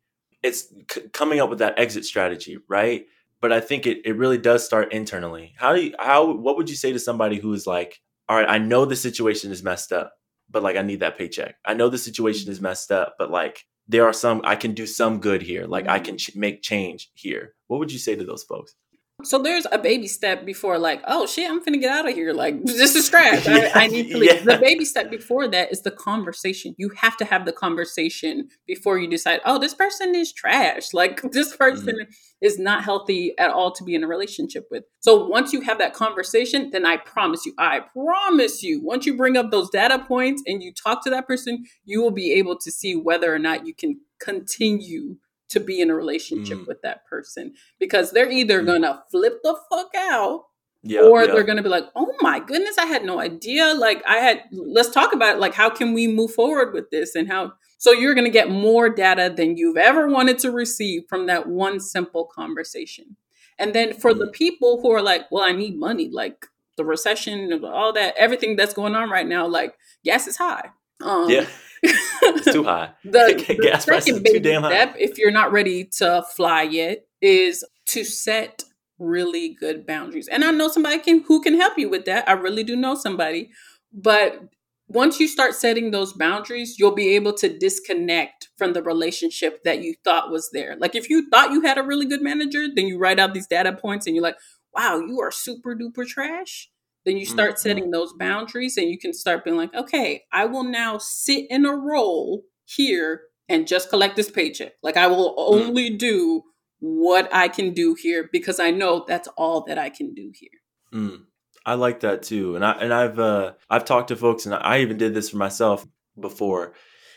it's 0.44 0.74
c- 0.92 1.08
coming 1.14 1.40
up 1.40 1.50
with 1.50 1.60
that 1.60 1.80
exit 1.80 2.06
strategy, 2.06 2.58
right? 2.68 3.06
But 3.40 3.54
I 3.54 3.60
think 3.60 3.86
it, 3.86 4.00
it 4.04 4.18
really 4.18 4.38
does 4.38 4.66
start 4.66 4.94
internally. 4.94 5.54
How 5.58 5.76
do 5.76 5.82
you, 5.82 5.94
how, 6.00 6.32
what 6.32 6.58
would 6.58 6.70
you 6.70 6.76
say 6.76 6.92
to 6.92 7.00
somebody 7.00 7.40
who 7.40 7.54
is 7.54 7.68
like, 7.68 8.02
all 8.28 8.36
right, 8.36 8.50
I 8.50 8.58
know 8.58 8.86
the 8.86 8.96
situation 8.96 9.52
is 9.52 9.64
messed 9.64 9.94
up 9.94 10.14
but 10.50 10.64
like 10.64 10.78
I 10.78 10.82
need 10.82 11.02
that 11.02 11.18
paycheck. 11.18 11.56
I 11.66 11.74
know 11.74 11.90
the 11.90 11.98
situation 11.98 12.52
is 12.52 12.62
messed 12.62 12.92
up, 12.92 13.16
but 13.18 13.32
like 13.32 13.66
there 13.88 14.06
are 14.06 14.14
some 14.14 14.42
I 14.44 14.56
can 14.56 14.74
do 14.74 14.86
some 14.86 15.20
good 15.20 15.42
here. 15.42 15.66
Like 15.66 15.88
I 15.88 15.98
mm-hmm. 15.98 16.06
can 16.06 16.18
ch- 16.18 16.36
make 16.36 16.62
change 16.62 17.12
here. 17.14 17.56
What 17.68 17.80
would 17.80 17.92
you 17.92 18.00
say 18.00 18.16
to 18.16 18.24
those 18.24 18.44
folks? 18.44 18.76
So 19.24 19.40
there's 19.40 19.66
a 19.72 19.80
baby 19.80 20.08
step 20.08 20.46
before, 20.46 20.78
like, 20.78 21.02
oh 21.08 21.26
shit, 21.26 21.50
I'm 21.50 21.64
gonna 21.64 21.80
get 21.80 21.92
out 21.92 22.08
of 22.08 22.14
here. 22.14 22.34
Like, 22.34 22.64
this 22.64 22.94
is 22.94 23.10
trash. 23.10 23.48
I, 23.48 23.72
I, 23.74 23.88
need 23.88 24.12
to 24.12 24.18
leave. 24.20 24.46
Yeah. 24.46 24.56
The 24.56 24.62
baby 24.62 24.86
step 24.86 25.10
before 25.10 25.48
that 25.48 25.72
is 25.72 25.82
the 25.82 25.90
conversation. 25.90 26.76
You 26.78 26.90
have 26.90 27.18
to 27.18 27.26
have 27.26 27.46
the 27.46 27.52
conversation 27.52 28.50
before 28.68 29.00
you 29.00 29.10
decide, 29.10 29.40
oh, 29.44 29.58
this 29.58 29.74
person 29.74 30.14
is 30.14 30.32
trash. 30.32 30.94
Like, 30.94 31.20
this 31.32 31.56
person 31.56 31.96
mm-hmm. 31.96 32.46
is 32.46 32.60
not 32.60 32.84
healthy 32.84 33.34
at 33.40 33.50
all 33.50 33.72
to 33.72 33.84
be 33.84 33.96
in 33.96 34.04
a 34.04 34.08
relationship 34.08 34.68
with. 34.70 34.84
So 35.00 35.26
once 35.26 35.52
you 35.52 35.62
have 35.62 35.80
that 35.80 35.96
conversation, 35.96 36.70
then 36.70 36.86
I 36.86 36.98
promise 36.98 37.44
you, 37.44 37.56
I 37.58 37.82
promise 37.94 38.62
you, 38.62 38.84
once 38.84 39.08
you 39.08 39.18
bring 39.18 39.36
up 39.36 39.50
those 39.50 39.72
data 39.72 39.98
points 39.98 40.44
and 40.46 40.62
you 40.62 40.72
talk 40.72 41.04
to 41.06 41.10
that 41.10 41.26
person, 41.26 41.66
you 41.86 42.04
will 42.04 42.12
be 42.12 42.34
able 42.34 42.56
to 42.60 42.72
see 42.72 42.96
whether 42.96 43.34
or 43.34 43.40
not 43.40 43.66
you 43.66 43.74
can 43.74 44.00
continue 44.20 45.18
to 45.50 45.60
be 45.60 45.82
in 45.82 45.90
a 45.90 45.96
relationship 45.96 46.60
mm. 46.60 46.68
with 46.68 46.82
that 46.82 47.06
person 47.06 47.54
because 47.80 48.12
they're 48.12 48.32
either 48.32 48.62
mm. 48.62 48.68
gonna 48.68 49.04
flip 49.10 49.40
the 49.44 49.58
fuck 49.70 49.90
out 49.96 50.44
yeah, 50.84 51.02
or 51.02 51.24
yeah. 51.24 51.34
they're 51.34 51.44
gonna 51.44 51.64
be 51.64 51.70
like, 51.70 51.86
oh 51.96 52.14
my 52.22 52.40
goodness, 52.40 52.78
I 52.78 52.86
had 52.86 53.04
no 53.04 53.20
idea. 53.20 53.74
Like, 53.74 54.04
I 54.08 54.18
had, 54.18 54.44
let's 54.52 54.90
talk 54.90 55.14
about 55.14 55.36
it. 55.36 55.40
Like, 55.40 55.54
how 55.54 55.70
can 55.70 55.94
we 55.94 56.08
move 56.08 56.34
forward 56.34 56.74
with 56.74 56.90
this 56.92 57.16
and 57.16 57.28
how? 57.28 57.54
So, 57.78 57.92
you're 57.92 58.16
gonna 58.16 58.30
get 58.30 58.50
more 58.50 58.90
data 58.90 59.34
than 59.36 59.58
you've 59.58 59.78
ever 59.78 60.08
wanted 60.08 60.40
to 60.40 60.52
receive 60.52 61.04
from 61.10 61.28
that 61.28 61.48
one 61.48 61.80
simple 61.80 62.26
conversation. 62.26 63.18
And 63.60 63.74
then 63.74 63.94
for 63.94 64.12
mm. 64.12 64.20
the 64.20 64.28
people 64.28 64.82
who 64.82 64.92
are 64.92 65.02
like, 65.02 65.32
well, 65.32 65.44
I 65.44 65.52
need 65.52 65.78
money, 65.78 66.10
like 66.12 66.46
the 66.78 66.86
recession, 66.86 67.64
all 67.66 67.92
that, 67.94 68.16
everything 68.18 68.56
that's 68.56 68.74
going 68.74 68.96
on 68.96 69.10
right 69.10 69.28
now, 69.28 69.48
like 69.48 69.76
gas 70.04 70.28
is 70.28 70.38
high. 70.38 70.70
Um, 71.02 71.30
yeah 71.30 71.48
it's 71.84 72.52
too 72.52 72.64
high. 72.64 72.92
the, 73.04 73.44
the 73.48 73.56
gas 73.56 73.86
second 73.86 74.26
too 74.26 74.40
damn 74.40 74.64
high. 74.64 74.70
Step, 74.70 74.96
if 74.98 75.18
you're 75.18 75.32
not 75.32 75.52
ready 75.52 75.86
to 75.98 76.24
fly 76.36 76.64
yet, 76.64 77.06
is 77.22 77.64
to 77.88 78.04
set 78.04 78.64
really 79.00 79.56
good 79.60 79.86
boundaries. 79.86 80.28
And 80.28 80.44
I 80.44 80.52
know 80.52 80.68
somebody 80.68 81.00
can 81.00 81.24
who 81.28 81.42
can 81.42 81.60
help 81.60 81.78
you 81.78 81.90
with 81.90 82.06
that. 82.06 82.28
I 82.28 82.34
really 82.34 82.64
do 82.64 82.76
know 82.76 82.96
somebody. 82.96 83.52
But 83.94 84.42
once 84.88 85.20
you 85.20 85.28
start 85.28 85.54
setting 85.54 85.92
those 85.92 86.14
boundaries, 86.14 86.80
you'll 86.80 86.96
be 86.96 87.16
able 87.16 87.34
to 87.34 87.58
disconnect 87.58 88.50
from 88.58 88.74
the 88.74 88.82
relationship 88.82 89.64
that 89.64 89.84
you 89.84 89.96
thought 90.04 90.32
was 90.32 90.50
there. 90.52 90.76
Like 90.80 90.96
if 90.96 91.10
you 91.10 91.30
thought 91.30 91.52
you 91.52 91.62
had 91.62 91.78
a 91.78 91.84
really 91.84 92.06
good 92.06 92.22
manager, 92.22 92.68
then 92.74 92.88
you 92.88 92.98
write 92.98 93.20
out 93.20 93.34
these 93.34 93.48
data 93.48 93.74
points 93.74 94.08
and 94.08 94.16
you're 94.16 94.24
like, 94.24 94.38
wow, 94.74 95.00
you 95.00 95.20
are 95.20 95.32
super 95.32 95.76
duper 95.76 96.08
trash 96.08 96.70
then 97.08 97.18
you 97.18 97.26
start 97.26 97.52
mm-hmm. 97.52 97.60
setting 97.60 97.92
those 97.92 98.12
boundaries 98.12 98.76
and 98.76 98.90
you 98.90 99.00
can 99.00 99.14
start 99.14 99.46
being 99.46 99.56
like, 99.56 99.74
okay, 99.74 100.26
I 100.34 100.46
will 100.46 100.66
now 100.66 100.98
sit 100.98 101.46
in 101.50 101.66
a 101.66 101.74
role 101.74 102.44
here 102.66 103.22
and 103.48 103.66
just 103.66 103.90
collect 103.90 104.18
this 104.18 104.30
paycheck. 104.30 104.74
Like 104.84 104.98
I 104.98 105.08
will 105.08 105.30
mm. 105.30 105.36
only 105.38 105.90
do 105.90 106.44
what 106.80 107.34
I 107.34 107.48
can 107.48 107.74
do 107.74 107.96
here 107.98 108.30
because 108.30 108.60
I 108.60 108.72
know 108.72 109.06
that's 109.08 109.30
all 109.38 109.64
that 109.68 109.78
I 109.78 109.90
can 109.90 110.14
do 110.14 110.34
here. 110.36 110.50
Mm. 110.94 111.22
I 111.66 111.76
like 111.76 112.02
that 112.02 112.24
too, 112.24 112.56
and 112.56 112.66
I 112.66 112.72
and 112.74 112.94
I've 112.94 113.20
uh, 113.20 113.54
I've 113.70 113.84
talked 113.84 114.08
to 114.08 114.16
folks, 114.16 114.46
and 114.46 114.56
I 114.56 114.80
even 114.80 114.98
did 114.98 115.14
this 115.14 115.30
for 115.30 115.38
myself 115.38 115.86
before. 116.18 116.74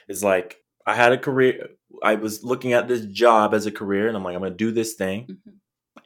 Is 0.08 0.24
like 0.24 0.56
I 0.86 0.94
had 0.94 1.12
a 1.12 1.18
career. 1.18 1.68
I 2.02 2.16
was 2.16 2.42
looking 2.42 2.72
at 2.72 2.88
this 2.88 3.04
job 3.06 3.54
as 3.54 3.66
a 3.66 3.70
career, 3.70 4.08
and 4.08 4.16
I'm 4.16 4.24
like, 4.24 4.34
I'm 4.34 4.40
going 4.40 4.52
to 4.52 4.56
do 4.56 4.72
this 4.72 4.94
thing, 4.94 5.26
mm-hmm. 5.30 5.50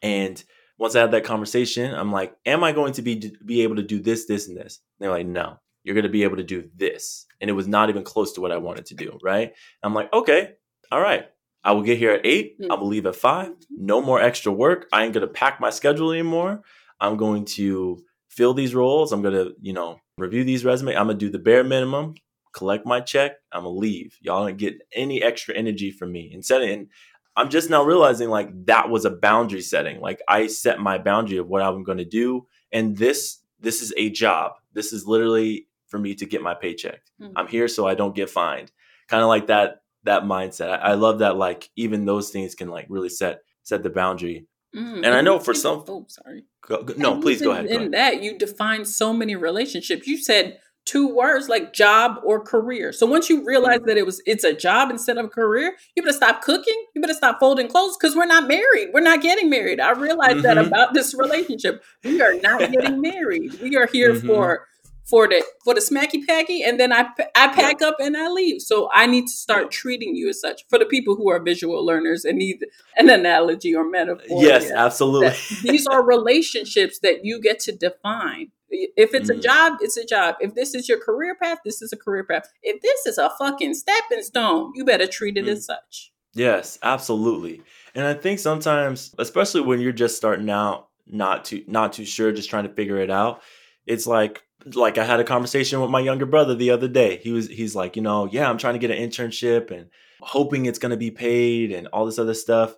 and 0.03 0.45
once 0.79 0.97
I 0.97 1.01
had 1.01 1.13
that 1.13 1.25
conversation, 1.25 1.95
I'm 1.95 2.13
like, 2.13 2.35
am 2.47 2.65
I 2.65 2.73
going 2.73 2.95
to 2.95 3.03
be 3.03 3.33
be 3.45 3.63
able 3.63 3.77
to 3.77 3.83
do 3.83 4.01
this, 4.01 4.27
this, 4.27 4.49
and 4.49 4.57
this? 4.57 4.81
And 4.99 5.05
they're 5.05 5.17
like, 5.17 5.27
no, 5.27 5.59
you're 5.85 5.95
going 5.95 6.05
to 6.05 6.11
be 6.11 6.25
able 6.25 6.37
to 6.37 6.43
do 6.43 6.69
this. 6.75 7.27
And 7.41 7.49
it 7.49 7.55
was 7.55 7.69
not 7.69 7.91
even 7.91 8.03
close 8.03 8.33
to 8.35 8.41
what 8.41 8.53
I 8.53 8.57
wanted 8.59 8.87
to 8.87 8.95
do. 8.95 9.19
Right. 9.23 9.53
I'm 9.83 9.95
like, 9.95 10.13
okay, 10.13 10.55
all 10.91 11.01
right. 11.01 11.27
I 11.63 11.73
will 11.73 11.83
get 11.83 11.99
here 11.99 12.13
at 12.13 12.27
8 12.27 12.61
mm-hmm. 12.61 12.73
I 12.73 12.75
will 12.75 12.89
leave 12.89 13.07
at 13.07 13.17
five. 13.17 13.53
No 13.71 14.03
more 14.03 14.21
extra 14.21 14.53
work. 14.53 14.87
I 14.93 15.05
ain't 15.05 15.15
going 15.15 15.27
to 15.27 15.33
pack 15.33 15.61
my 15.61 15.71
schedule 15.71 16.13
anymore. 16.13 16.63
I'm 17.01 17.17
going 17.17 17.47
to 17.47 18.05
fill 18.29 18.53
these 18.53 18.75
roles. 18.75 19.13
I'm 19.13 19.23
going 19.23 19.35
to, 19.35 19.55
you 19.61 19.73
know, 19.73 19.99
review 20.19 20.45
these 20.45 20.65
resumes. 20.65 20.97
I'm 20.97 21.07
going 21.07 21.19
to 21.19 21.27
do 21.27 21.31
the 21.31 21.39
bare 21.39 21.65
minimum, 21.65 22.15
collect 22.53 22.87
my 22.87 23.01
check. 23.01 23.33
I'm 23.53 23.63
going 23.63 23.75
to 23.75 23.79
leave. 23.79 24.19
Y'all 24.21 24.47
don't 24.47 24.59
get 24.59 24.75
any 24.95 25.23
extra 25.23 25.55
energy 25.55 25.91
from 25.91 26.13
me. 26.13 26.31
Instead. 26.33 26.63
And 26.63 26.89
I'm 27.37 27.51
just 27.51 27.71
now 27.71 27.83
realizing 27.83 28.31
like 28.31 28.67
that 28.67 28.91
was 28.91 29.05
a 29.05 29.11
boundary 29.11 29.63
setting. 29.63 30.01
Like 30.01 30.21
I 30.29 30.47
set 30.47 30.79
my 30.79 30.99
boundary 30.99 31.39
of 31.39 31.49
what 31.49 31.63
I'm 31.63 31.83
going 31.83 31.99
to 31.99 32.05
do, 32.05 32.47
and 32.73 32.97
this 32.97 33.39
this 33.61 33.83
is 33.83 33.93
a 33.97 34.11
job. 34.11 34.53
This 34.73 34.93
is 34.93 35.07
literally 35.07 35.67
for 35.89 35.99
me 35.99 36.15
to 36.17 36.27
get 36.27 36.43
my 36.43 36.55
paycheck. 36.55 37.03
Mm-hmm. 37.21 37.37
I'm 37.37 37.47
here 37.47 37.69
so 37.69 37.87
I 37.87 37.95
don't 37.95 38.15
get 38.15 38.31
fined. 38.31 38.71
Kind 39.09 39.23
of 39.23 39.29
like 39.29 39.49
that 39.49 39.83
that 40.05 40.25
mindset. 40.25 40.71
I, 40.71 40.91
I, 40.91 40.95
love 40.95 41.21
that. 41.21 41.37
Like 41.37 41.71
even 41.77 42.05
those 42.05 42.31
things 42.31 42.55
can 42.55 42.69
like 42.69 42.87
really 42.89 43.09
set 43.09 43.41
set 43.63 43.83
the 43.83 43.91
boundary. 43.91 44.47
Mm-hmm. 44.75 45.05
And 45.05 45.07
I 45.07 45.21
know 45.21 45.39
for 45.39 45.55
some. 45.55 45.85
Oh, 45.89 46.05
sorry. 46.09 46.45
Go, 46.67 46.83
go, 46.83 46.95
no, 46.97 47.21
please 47.23 47.41
go 47.41 47.53
ahead. 47.53 47.69
Go 47.69 47.75
in 47.75 47.81
ahead. 47.81 47.93
that, 47.93 48.23
you 48.23 48.39
define 48.39 48.85
so 48.85 49.13
many 49.13 49.37
relationships. 49.37 50.07
You 50.07 50.19
said 50.19 50.59
two 50.85 51.09
words 51.09 51.49
like 51.49 51.73
job 51.73 52.21
or 52.25 52.41
career. 52.41 52.93
So 52.93 53.07
once 53.07 53.31
you 53.31 53.45
realize 53.45 53.81
that 53.87 53.97
it 53.97 54.05
was 54.05 54.23
it's 54.27 54.45
a 54.45 54.53
job 54.53 54.91
instead 54.91 55.17
of 55.19 55.27
a 55.27 55.29
career, 55.29 55.77
you 55.97 56.03
better 56.03 56.17
stop 56.17 56.43
cooking. 56.43 56.75
You 56.95 57.01
better 57.01 57.15
stop 57.15 57.41
folding 57.41 57.69
clothes 57.69 57.97
because 57.97 58.15
we're 58.15 58.27
not 58.27 58.47
married. 58.47 58.91
We're 58.93 59.01
not 59.01 59.23
getting 59.23 59.49
married. 59.51 59.81
I 59.81 59.93
realized 59.93 60.39
mm-hmm. 60.39 60.43
that 60.43 60.59
about 60.59 60.95
this 60.95 61.15
relationship. 61.15 61.83
We 62.03 62.21
are 62.21 62.35
not 62.41 62.71
getting 62.71 63.01
married. 63.01 63.61
We 63.61 63.77
are 63.77 63.87
here 63.87 64.15
mm-hmm. 64.15 64.27
for 64.27 64.67
for 65.05 65.29
the 65.29 65.45
for 65.63 65.75
the 65.75 65.81
smacky 65.81 66.27
packy, 66.27 66.63
and 66.63 66.81
then 66.81 66.93
I 66.93 67.07
I 67.37 67.49
pack 67.49 67.83
up 67.83 67.97
and 68.01 68.17
I 68.17 68.29
leave. 68.29 68.63
So 68.63 68.89
I 68.93 69.07
need 69.07 69.27
to 69.27 69.33
start 69.33 69.71
treating 69.71 70.17
you 70.17 70.29
as 70.29 70.41
such. 70.41 70.67
For 70.69 70.79
the 70.79 70.87
people 70.87 71.15
who 71.17 71.31
are 71.31 71.43
visual 71.43 71.85
learners 71.85 72.25
and 72.25 72.39
need 72.39 72.65
an 72.97 73.11
analogy 73.11 73.75
or 73.75 73.89
metaphor. 73.89 74.43
Yes, 74.43 74.71
absolutely. 74.71 75.35
these 75.63 75.87
are 75.87 76.05
relationships 76.05 76.99
that 77.01 77.25
you 77.25 77.41
get 77.41 77.61
to 77.61 77.73
define. 77.73 78.51
If 78.69 79.15
it's 79.15 79.31
mm. 79.31 79.39
a 79.39 79.41
job, 79.41 79.75
it's 79.81 79.97
a 79.97 80.05
job. 80.05 80.37
If 80.41 80.55
this 80.55 80.75
is 80.75 80.89
your 80.89 80.99
career 80.99 81.37
path, 81.41 81.59
this 81.65 81.83
is 81.83 81.93
a 81.93 81.97
career 81.97 82.25
path. 82.25 82.49
If 82.63 82.83
this 82.83 83.07
is 83.07 83.19
a 83.19 83.31
fucking 83.39 83.75
stepping 83.75 84.23
stone, 84.23 84.73
you 84.75 84.85
better 84.85 85.07
treat 85.07 85.37
it 85.37 85.47
mm. 85.47 85.51
as 85.51 85.67
such. 85.67 86.13
Yes, 86.35 86.79
absolutely. 86.83 87.63
And 87.95 88.05
I 88.05 88.15
think 88.15 88.41
sometimes, 88.41 89.15
especially 89.19 89.61
when 89.61 89.81
you're 89.81 89.93
just 89.93 90.17
starting 90.17 90.51
out, 90.51 90.89
not 91.07 91.45
too 91.45 91.63
not 91.67 91.93
too 91.93 92.05
sure, 92.05 92.33
just 92.33 92.51
trying 92.51 92.67
to 92.67 92.75
figure 92.75 92.99
it 92.99 93.11
out, 93.11 93.43
it's 93.87 94.07
like 94.07 94.43
like 94.75 94.99
I 94.99 95.05
had 95.05 95.21
a 95.21 95.25
conversation 95.25 95.81
with 95.81 95.91
my 95.91 96.01
younger 96.01 96.27
brother 96.27 96.55
the 96.55 96.71
other 96.71 96.89
day. 96.89 97.19
He 97.19 97.33
was 97.33 97.49
he's 97.49 97.77
like, 97.77 97.97
you 97.97 98.03
know, 98.03 98.27
yeah, 98.27 98.49
I'm 98.49 98.59
trying 98.59 98.75
to 98.75 98.81
get 98.81 98.91
an 98.91 98.99
internship 98.99 99.71
and 99.71 99.91
hoping 100.21 100.67
it's 100.67 100.79
going 100.79 100.91
to 100.91 100.97
be 100.97 101.11
paid 101.11 101.71
and 101.71 101.87
all 101.89 102.07
this 102.07 102.19
other 102.19 102.35
stuff. 102.35 102.75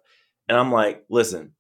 And 0.49 0.59
I'm 0.59 0.73
like, 0.73 1.05
listen, 1.09 1.53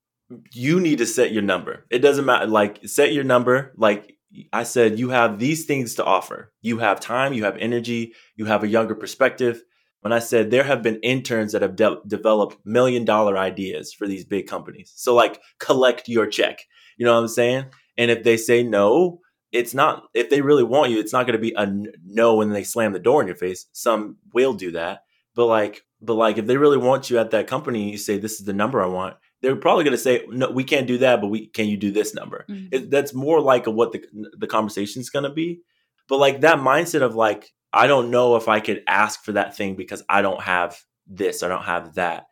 you 0.53 0.81
need 0.81 0.99
to 0.99 1.07
set 1.07 1.33
your 1.33 1.43
number. 1.43 1.87
It 1.91 2.01
doesn't 2.01 2.25
matter 2.25 2.47
like 2.47 2.81
set 2.87 3.13
your 3.13 3.25
number 3.25 3.73
like 3.77 4.16
I 4.53 4.65
said 4.65 4.99
you 4.99 5.11
have 5.11 5.39
these 5.39 5.65
things 5.65 5.95
to 5.97 6.05
offer. 6.05 6.53
You 6.63 6.79
have 6.79 7.01
time, 7.01 7.33
you 7.33 7.45
have 7.45 7.57
energy, 7.57 8.15
you 8.37 8.47
have 8.47 8.63
a 8.63 8.69
younger 8.69 8.95
perspective. 8.95 9.63
When 10.01 10.13
I 10.13 10.19
said 10.21 10.51
there 10.51 10.65
have 10.65 10.83
been 10.83 11.01
interns 11.03 11.53
that 11.53 11.63
have 11.63 11.77
de- 11.77 12.01
developed 12.07 12.59
million 12.65 13.05
dollar 13.05 13.37
ideas 13.37 13.93
for 13.93 14.07
these 14.07 14.25
big 14.25 14.47
companies. 14.47 14.93
So 14.97 15.15
like 15.15 15.41
collect 15.59 16.09
your 16.09 16.27
check. 16.27 16.61
You 16.97 17.07
know 17.07 17.15
what 17.15 17.21
I'm 17.21 17.29
saying? 17.29 17.67
And 17.99 18.11
if 18.11 18.23
they 18.23 18.37
say 18.37 18.63
no, 18.63 19.21
it's 19.53 19.75
not 19.75 20.05
if 20.15 20.31
they 20.31 20.43
really 20.43 20.65
want 20.65 20.91
you, 20.91 20.99
it's 21.01 21.13
not 21.13 21.27
going 21.27 21.39
to 21.39 21.43
be 21.43 21.55
a 21.57 21.73
no 22.05 22.37
when 22.37 22.51
they 22.51 22.65
slam 22.65 22.93
the 22.93 22.99
door 22.99 23.21
in 23.21 23.27
your 23.27 23.37
face. 23.37 23.67
Some 23.73 24.17
will 24.33 24.55
do 24.55 24.73
that, 24.73 25.01
but 25.35 25.47
like, 25.47 25.83
but 26.01 26.15
like 26.15 26.39
if 26.39 26.47
they 26.47 26.57
really 26.57 26.79
want 26.79 27.11
you 27.11 27.19
at 27.19 27.31
that 27.31 27.47
company, 27.47 27.91
you 27.91 27.99
say 27.99 28.19
this 28.19 28.39
is 28.39 28.47
the 28.47 28.53
number 28.53 28.83
I 28.83 28.87
want. 28.87 29.17
They're 29.47 29.55
probably 29.55 29.85
going 29.85 29.97
to 29.97 30.03
say 30.03 30.25
no, 30.29 30.51
we 30.51 30.65
can't 30.65 30.89
do 30.89 30.99
that, 30.99 31.21
but 31.21 31.29
we 31.29 31.47
can 31.47 31.69
you 31.69 31.77
do 31.77 31.93
this 31.93 32.15
number? 32.15 32.45
Mm-hmm. 32.51 32.67
It, 32.73 32.91
that's 32.91 33.15
more 33.15 33.41
like 33.41 33.67
what 33.67 33.93
the 33.93 34.05
the 34.37 34.49
conversation 34.49 35.01
is 35.01 35.09
going 35.09 35.23
to 35.23 35.31
be. 35.31 35.61
But 36.09 36.19
like 36.19 36.41
that 36.41 36.59
mindset 36.59 37.03
of 37.03 37.15
like 37.15 37.53
I 37.73 37.87
don't 37.87 38.11
know 38.11 38.35
if 38.35 38.49
I 38.49 38.59
could 38.59 38.83
ask 38.89 39.23
for 39.23 39.33
that 39.33 39.57
thing 39.57 39.77
because 39.77 40.03
I 40.09 40.21
don't 40.21 40.43
have 40.43 40.77
this, 41.07 41.45
I 41.45 41.49
don't 41.49 41.63
have 41.63 41.95
that. 41.95 42.25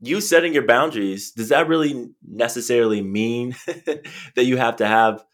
You 0.00 0.20
setting 0.20 0.54
your 0.54 0.64
boundaries, 0.64 1.32
does 1.32 1.48
that 1.48 1.66
really 1.66 2.10
necessarily 2.24 3.02
mean 3.02 3.56
that 3.66 4.44
you 4.44 4.56
have 4.56 4.76
to 4.76 4.86
have 4.86 5.24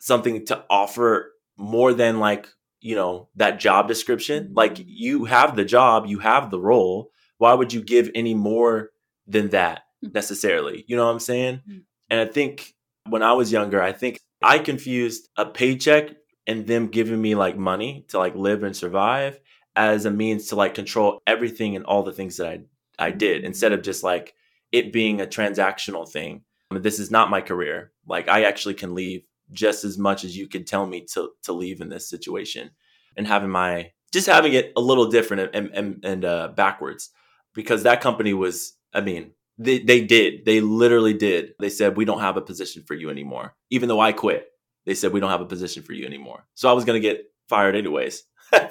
something 0.00 0.44
to 0.46 0.64
offer 0.68 1.32
more 1.56 1.94
than 1.94 2.20
like 2.20 2.46
you 2.80 2.94
know 2.94 3.30
that 3.36 3.58
job 3.58 3.88
description 3.88 4.44
mm-hmm. 4.44 4.54
like 4.54 4.76
you 4.84 5.24
have 5.24 5.56
the 5.56 5.64
job 5.64 6.04
you 6.06 6.18
have 6.18 6.50
the 6.50 6.60
role 6.60 7.10
why 7.38 7.54
would 7.54 7.72
you 7.72 7.82
give 7.82 8.10
any 8.14 8.34
more 8.34 8.90
than 9.26 9.50
that. 9.50 9.82
Necessarily 10.12 10.84
you 10.86 10.96
know 10.96 11.06
what 11.06 11.12
i'm 11.12 11.20
saying? 11.20 11.56
Mm-hmm. 11.68 11.78
and 12.10 12.20
i 12.20 12.26
think 12.26 12.74
when 13.08 13.22
i 13.22 13.32
was 13.32 13.52
younger 13.52 13.82
i 13.82 13.92
think 13.92 14.18
i 14.42 14.58
confused 14.58 15.28
a 15.36 15.46
paycheck 15.46 16.10
and 16.46 16.66
them 16.66 16.88
giving 16.88 17.20
me 17.20 17.34
like 17.34 17.56
money 17.56 18.04
to 18.08 18.18
like 18.18 18.34
live 18.34 18.62
and 18.62 18.76
survive 18.76 19.40
as 19.76 20.04
a 20.04 20.10
means 20.10 20.48
to 20.48 20.56
like 20.56 20.74
control 20.74 21.20
everything 21.26 21.74
and 21.76 21.84
all 21.84 22.02
the 22.02 22.12
things 22.12 22.36
that 22.36 22.46
i 22.48 22.60
i 22.98 23.10
did 23.10 23.44
instead 23.44 23.72
of 23.72 23.82
just 23.82 24.04
like 24.04 24.34
it 24.74 24.92
being 24.92 25.20
a 25.20 25.26
transactional 25.26 26.08
thing. 26.08 26.42
I 26.68 26.74
mean, 26.74 26.82
this 26.82 26.98
is 26.98 27.08
not 27.08 27.30
my 27.30 27.40
career. 27.40 27.92
Like 28.06 28.28
i 28.28 28.42
actually 28.42 28.74
can 28.74 28.94
leave 28.94 29.22
just 29.52 29.84
as 29.84 29.96
much 29.96 30.24
as 30.24 30.36
you 30.36 30.48
can 30.48 30.64
tell 30.64 30.86
me 30.86 31.06
to 31.12 31.30
to 31.42 31.52
leave 31.52 31.80
in 31.80 31.88
this 31.88 32.08
situation 32.08 32.70
and 33.16 33.26
having 33.26 33.50
my 33.50 33.92
just 34.12 34.26
having 34.26 34.52
it 34.52 34.72
a 34.76 34.80
little 34.80 35.08
different 35.10 35.54
and 35.54 35.70
and, 35.74 36.04
and 36.04 36.24
uh, 36.24 36.48
backwards 36.48 37.10
because 37.54 37.82
that 37.82 38.00
company 38.00 38.32
was 38.32 38.76
i 38.92 39.00
mean 39.00 39.32
they, 39.58 39.78
they 39.78 40.00
did. 40.00 40.44
They 40.44 40.60
literally 40.60 41.14
did. 41.14 41.54
They 41.60 41.70
said 41.70 41.96
we 41.96 42.04
don't 42.04 42.20
have 42.20 42.36
a 42.36 42.42
position 42.42 42.82
for 42.86 42.94
you 42.94 43.10
anymore. 43.10 43.54
Even 43.70 43.88
though 43.88 44.00
i 44.00 44.12
quit 44.12 44.48
they 44.86 44.94
said 44.94 45.12
we 45.12 45.20
don't 45.20 45.30
have 45.30 45.40
a 45.40 45.46
position 45.46 45.82
for 45.82 45.92
you 45.92 46.06
anymore. 46.06 46.46
So 46.54 46.68
i 46.68 46.72
was 46.72 46.84
going 46.84 47.00
to 47.00 47.08
get 47.08 47.24
fired 47.48 47.76
anyways. 47.76 48.24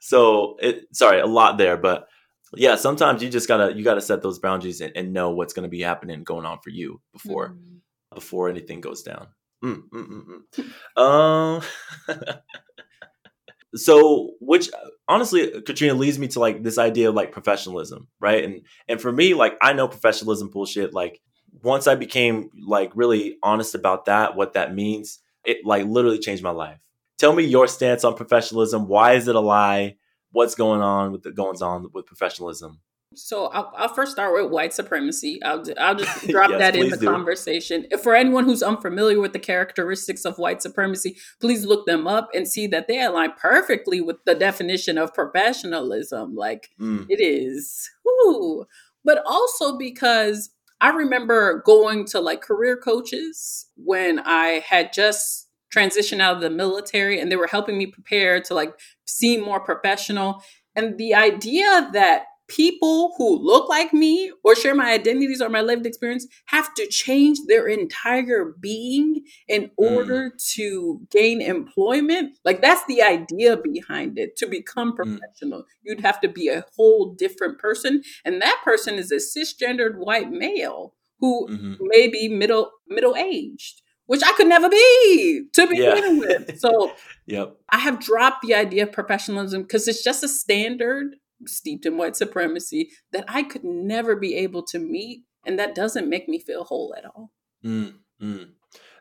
So 0.00 0.56
it 0.60 0.86
sorry 0.92 1.20
a 1.20 1.26
lot 1.26 1.58
there 1.58 1.76
but 1.76 2.06
yeah 2.54 2.76
sometimes 2.76 3.22
you 3.22 3.28
just 3.28 3.48
gotta 3.48 3.74
you 3.76 3.82
gotta 3.82 4.00
set 4.00 4.22
those 4.22 4.38
boundaries 4.38 4.80
and, 4.80 4.92
and 4.96 5.12
know 5.12 5.30
what's 5.30 5.52
going 5.52 5.64
to 5.64 5.68
be 5.68 5.80
happening 5.80 6.22
going 6.22 6.46
on 6.46 6.58
for 6.62 6.70
you 6.70 7.00
before 7.12 7.48
mm-hmm. 7.48 7.78
before 8.14 8.48
anything 8.48 8.80
goes 8.80 9.02
down. 9.02 9.28
Mm, 9.64 9.82
mm, 9.92 10.42
mm, 10.54 10.64
mm. 10.96 11.02
um, 11.02 11.62
so 13.74 14.32
which 14.40 14.70
honestly, 15.08 15.60
Katrina 15.62 15.94
leads 15.94 16.18
me 16.18 16.28
to 16.28 16.40
like 16.40 16.62
this 16.62 16.78
idea 16.78 17.08
of 17.08 17.14
like 17.14 17.32
professionalism, 17.32 18.08
right? 18.20 18.44
And 18.44 18.62
and 18.88 19.00
for 19.00 19.12
me, 19.12 19.34
like 19.34 19.56
I 19.60 19.72
know 19.72 19.88
professionalism 19.88 20.50
bullshit. 20.50 20.92
Like 20.92 21.20
once 21.62 21.86
I 21.86 21.94
became 21.94 22.50
like 22.66 22.92
really 22.94 23.38
honest 23.42 23.74
about 23.74 24.06
that, 24.06 24.36
what 24.36 24.54
that 24.54 24.74
means, 24.74 25.20
it 25.44 25.64
like 25.64 25.86
literally 25.86 26.18
changed 26.18 26.42
my 26.42 26.50
life. 26.50 26.78
Tell 27.18 27.34
me 27.34 27.44
your 27.44 27.66
stance 27.66 28.04
on 28.04 28.14
professionalism. 28.14 28.88
Why 28.88 29.14
is 29.14 29.28
it 29.28 29.36
a 29.36 29.40
lie? 29.40 29.96
What's 30.32 30.54
going 30.54 30.82
on 30.82 31.12
with 31.12 31.22
the 31.22 31.32
goings 31.32 31.62
on 31.62 31.88
with 31.92 32.06
professionalism? 32.06 32.80
So 33.16 33.46
I'll, 33.46 33.72
I'll, 33.76 33.88
first 33.88 34.12
start 34.12 34.34
with 34.34 34.50
white 34.50 34.74
supremacy. 34.74 35.42
I'll, 35.42 35.64
I'll 35.78 35.94
just 35.94 36.26
drop 36.28 36.50
yes, 36.50 36.58
that 36.58 36.76
in 36.76 36.90
the 36.90 36.96
do. 36.96 37.06
conversation. 37.06 37.86
For 38.02 38.14
anyone 38.14 38.44
who's 38.44 38.62
unfamiliar 38.62 39.20
with 39.20 39.32
the 39.32 39.38
characteristics 39.38 40.24
of 40.24 40.38
white 40.38 40.62
supremacy, 40.62 41.16
please 41.40 41.64
look 41.64 41.86
them 41.86 42.06
up 42.06 42.28
and 42.34 42.46
see 42.46 42.66
that 42.68 42.88
they 42.88 43.02
align 43.02 43.32
perfectly 43.32 44.00
with 44.00 44.16
the 44.26 44.34
definition 44.34 44.98
of 44.98 45.14
professionalism. 45.14 46.34
Like 46.34 46.70
mm. 46.80 47.06
it 47.08 47.20
is. 47.20 47.90
Whew. 48.04 48.66
But 49.04 49.22
also 49.26 49.78
because 49.78 50.50
I 50.80 50.90
remember 50.90 51.62
going 51.64 52.04
to 52.06 52.20
like 52.20 52.42
career 52.42 52.76
coaches 52.76 53.66
when 53.76 54.18
I 54.20 54.62
had 54.68 54.92
just 54.92 55.48
transitioned 55.74 56.20
out 56.20 56.36
of 56.36 56.42
the 56.42 56.50
military 56.50 57.18
and 57.18 57.30
they 57.30 57.36
were 57.36 57.46
helping 57.46 57.78
me 57.78 57.86
prepare 57.86 58.40
to 58.42 58.54
like 58.54 58.74
seem 59.06 59.42
more 59.42 59.60
professional. 59.60 60.42
And 60.74 60.98
the 60.98 61.14
idea 61.14 61.88
that 61.92 62.24
people 62.48 63.14
who 63.16 63.38
look 63.38 63.68
like 63.68 63.92
me 63.92 64.32
or 64.44 64.54
share 64.54 64.74
my 64.74 64.92
identities 64.92 65.40
or 65.40 65.48
my 65.48 65.60
lived 65.60 65.86
experience 65.86 66.26
have 66.46 66.72
to 66.74 66.86
change 66.86 67.38
their 67.46 67.66
entire 67.66 68.54
being 68.60 69.24
in 69.48 69.70
order 69.76 70.30
mm. 70.30 70.54
to 70.54 71.00
gain 71.10 71.40
employment. 71.40 72.36
Like 72.44 72.62
that's 72.62 72.84
the 72.86 73.02
idea 73.02 73.56
behind 73.56 74.18
it. 74.18 74.36
To 74.36 74.46
become 74.46 74.92
mm. 74.92 74.96
professional, 74.96 75.60
mm. 75.60 75.66
you'd 75.82 76.00
have 76.00 76.20
to 76.20 76.28
be 76.28 76.48
a 76.48 76.64
whole 76.76 77.14
different 77.14 77.58
person. 77.58 78.02
And 78.24 78.40
that 78.42 78.60
person 78.64 78.94
is 78.94 79.10
a 79.10 79.16
cisgendered 79.16 79.96
white 79.96 80.30
male 80.30 80.94
who 81.18 81.48
mm-hmm. 81.48 81.74
may 81.80 82.08
be 82.08 82.28
middle 82.28 82.70
middle 82.88 83.16
aged 83.16 83.82
which 84.06 84.22
I 84.24 84.32
could 84.32 84.46
never 84.46 84.68
be 84.68 85.46
to 85.52 85.66
begin 85.66 86.22
yeah. 86.22 86.38
with. 86.38 86.60
So, 86.60 86.92
yep. 87.26 87.56
I 87.70 87.78
have 87.78 87.98
dropped 87.98 88.42
the 88.42 88.54
idea 88.54 88.84
of 88.84 88.92
professionalism 88.92 89.62
because 89.62 89.88
it's 89.88 90.02
just 90.02 90.22
a 90.22 90.28
standard 90.28 91.16
steeped 91.46 91.86
in 91.86 91.96
white 91.96 92.16
supremacy 92.16 92.90
that 93.12 93.24
I 93.28 93.42
could 93.42 93.64
never 93.64 94.16
be 94.16 94.34
able 94.36 94.62
to 94.64 94.78
meet. 94.78 95.24
And 95.44 95.58
that 95.58 95.74
doesn't 95.74 96.08
make 96.08 96.28
me 96.28 96.38
feel 96.40 96.64
whole 96.64 96.94
at 96.96 97.04
all. 97.04 97.30
Mm, 97.64 97.94
mm. 98.20 98.48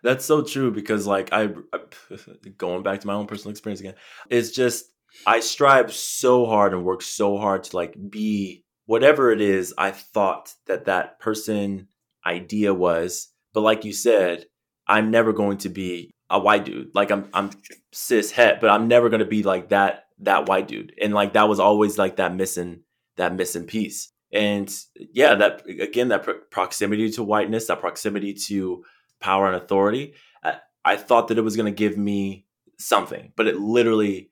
That's 0.04 0.26
so 0.26 0.44
true 0.44 0.72
because, 0.72 1.08
like, 1.08 1.30
I, 1.32 1.50
I, 1.74 1.80
going 2.58 2.84
back 2.84 3.00
to 3.02 3.08
my 3.08 3.14
own 3.14 3.26
personal 3.26 3.52
experience 3.52 3.80
again, 3.80 3.96
it's 4.30 4.52
just 4.52 4.86
I 5.26 5.40
strive 5.40 5.94
so 5.94 6.46
hard 6.46 6.74
and 6.74 6.84
work 6.84 7.02
so 7.02 7.38
hard 7.38 7.64
to 7.66 7.76
like 7.76 7.96
be 8.10 8.64
whatever 8.86 9.32
it 9.32 9.42
is 9.42 9.74
I 9.78 9.92
thought 9.92 10.54
that 10.68 10.86
that 10.86 11.20
person 11.20 11.88
idea 12.26 12.74
was. 12.74 13.30
But 13.54 13.62
like 13.62 13.86
you 13.86 13.94
said, 13.94 14.46
I'm 14.88 15.12
never 15.12 15.34
going 15.34 15.58
to 15.60 15.70
be 15.70 16.12
a 16.30 16.40
white 16.40 16.66
dude. 16.66 16.94
Like 16.94 17.12
I'm 17.12 17.30
I'm 17.34 17.52
cis 17.94 18.32
het, 18.32 18.60
but 18.62 18.70
I'm 18.70 18.88
never 18.88 19.10
going 19.10 19.20
to 19.20 19.26
be 19.26 19.44
like 19.44 19.70
that 19.70 20.05
that 20.20 20.48
white 20.48 20.68
dude. 20.68 20.94
And 21.02 21.14
like 21.14 21.34
that 21.34 21.50
was 21.50 21.60
always 21.60 21.98
like 21.98 22.18
that 22.18 22.36
missing 22.36 22.82
that 23.18 23.36
missing 23.36 23.66
piece. 23.66 24.12
And 24.32 24.74
yeah 24.96 25.36
that 25.36 25.64
again 25.68 26.10
that 26.10 26.52
proximity 26.52 27.10
to 27.12 27.24
whiteness 27.24 27.68
that 27.68 27.80
proximity 27.80 28.34
to 28.48 28.84
power 29.22 29.48
and 29.48 29.56
authority 29.56 30.14
I, 30.44 30.58
I 30.84 30.98
thought 30.98 31.30
that 31.30 31.38
it 31.38 31.44
was 31.44 31.56
going 31.56 31.72
to 31.72 31.78
give 31.78 31.98
me 31.98 32.46
something 32.78 33.32
but 33.36 33.48
it 33.48 33.58
literally 33.58 34.32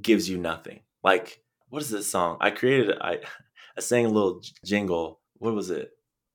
gives 0.00 0.28
you 0.28 0.38
nothing. 0.38 0.80
Like 1.04 1.40
what 1.68 1.82
is 1.82 1.90
this 1.90 2.10
song? 2.10 2.38
I 2.40 2.50
created 2.50 2.96
i 3.00 3.18
i 3.76 3.80
sang 3.80 4.06
a 4.06 4.10
little 4.10 4.42
jingle. 4.64 5.20
What 5.34 5.54
was 5.54 5.70
it? 5.70 5.90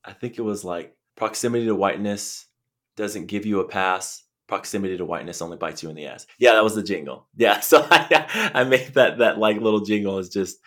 I 0.05 0.13
think 0.13 0.37
it 0.37 0.43
was 0.43 0.63
like 0.63 0.95
proximity 1.15 1.65
to 1.65 1.75
whiteness 1.75 2.47
doesn't 2.95 3.27
give 3.27 3.45
you 3.45 3.59
a 3.59 3.67
pass 3.67 4.23
proximity 4.51 4.97
to 4.97 5.05
whiteness 5.05 5.41
only 5.41 5.55
bites 5.55 5.81
you 5.81 5.89
in 5.89 5.95
the 5.95 6.07
ass. 6.07 6.27
Yeah, 6.37 6.55
that 6.55 6.63
was 6.63 6.75
the 6.75 6.83
jingle. 6.83 7.25
Yeah, 7.37 7.59
so 7.61 7.87
I, 7.89 8.51
I 8.53 8.65
made 8.65 8.95
that 8.95 9.19
that 9.19 9.37
like 9.37 9.61
little 9.61 9.79
jingle 9.79 10.19
is 10.19 10.27
just 10.27 10.59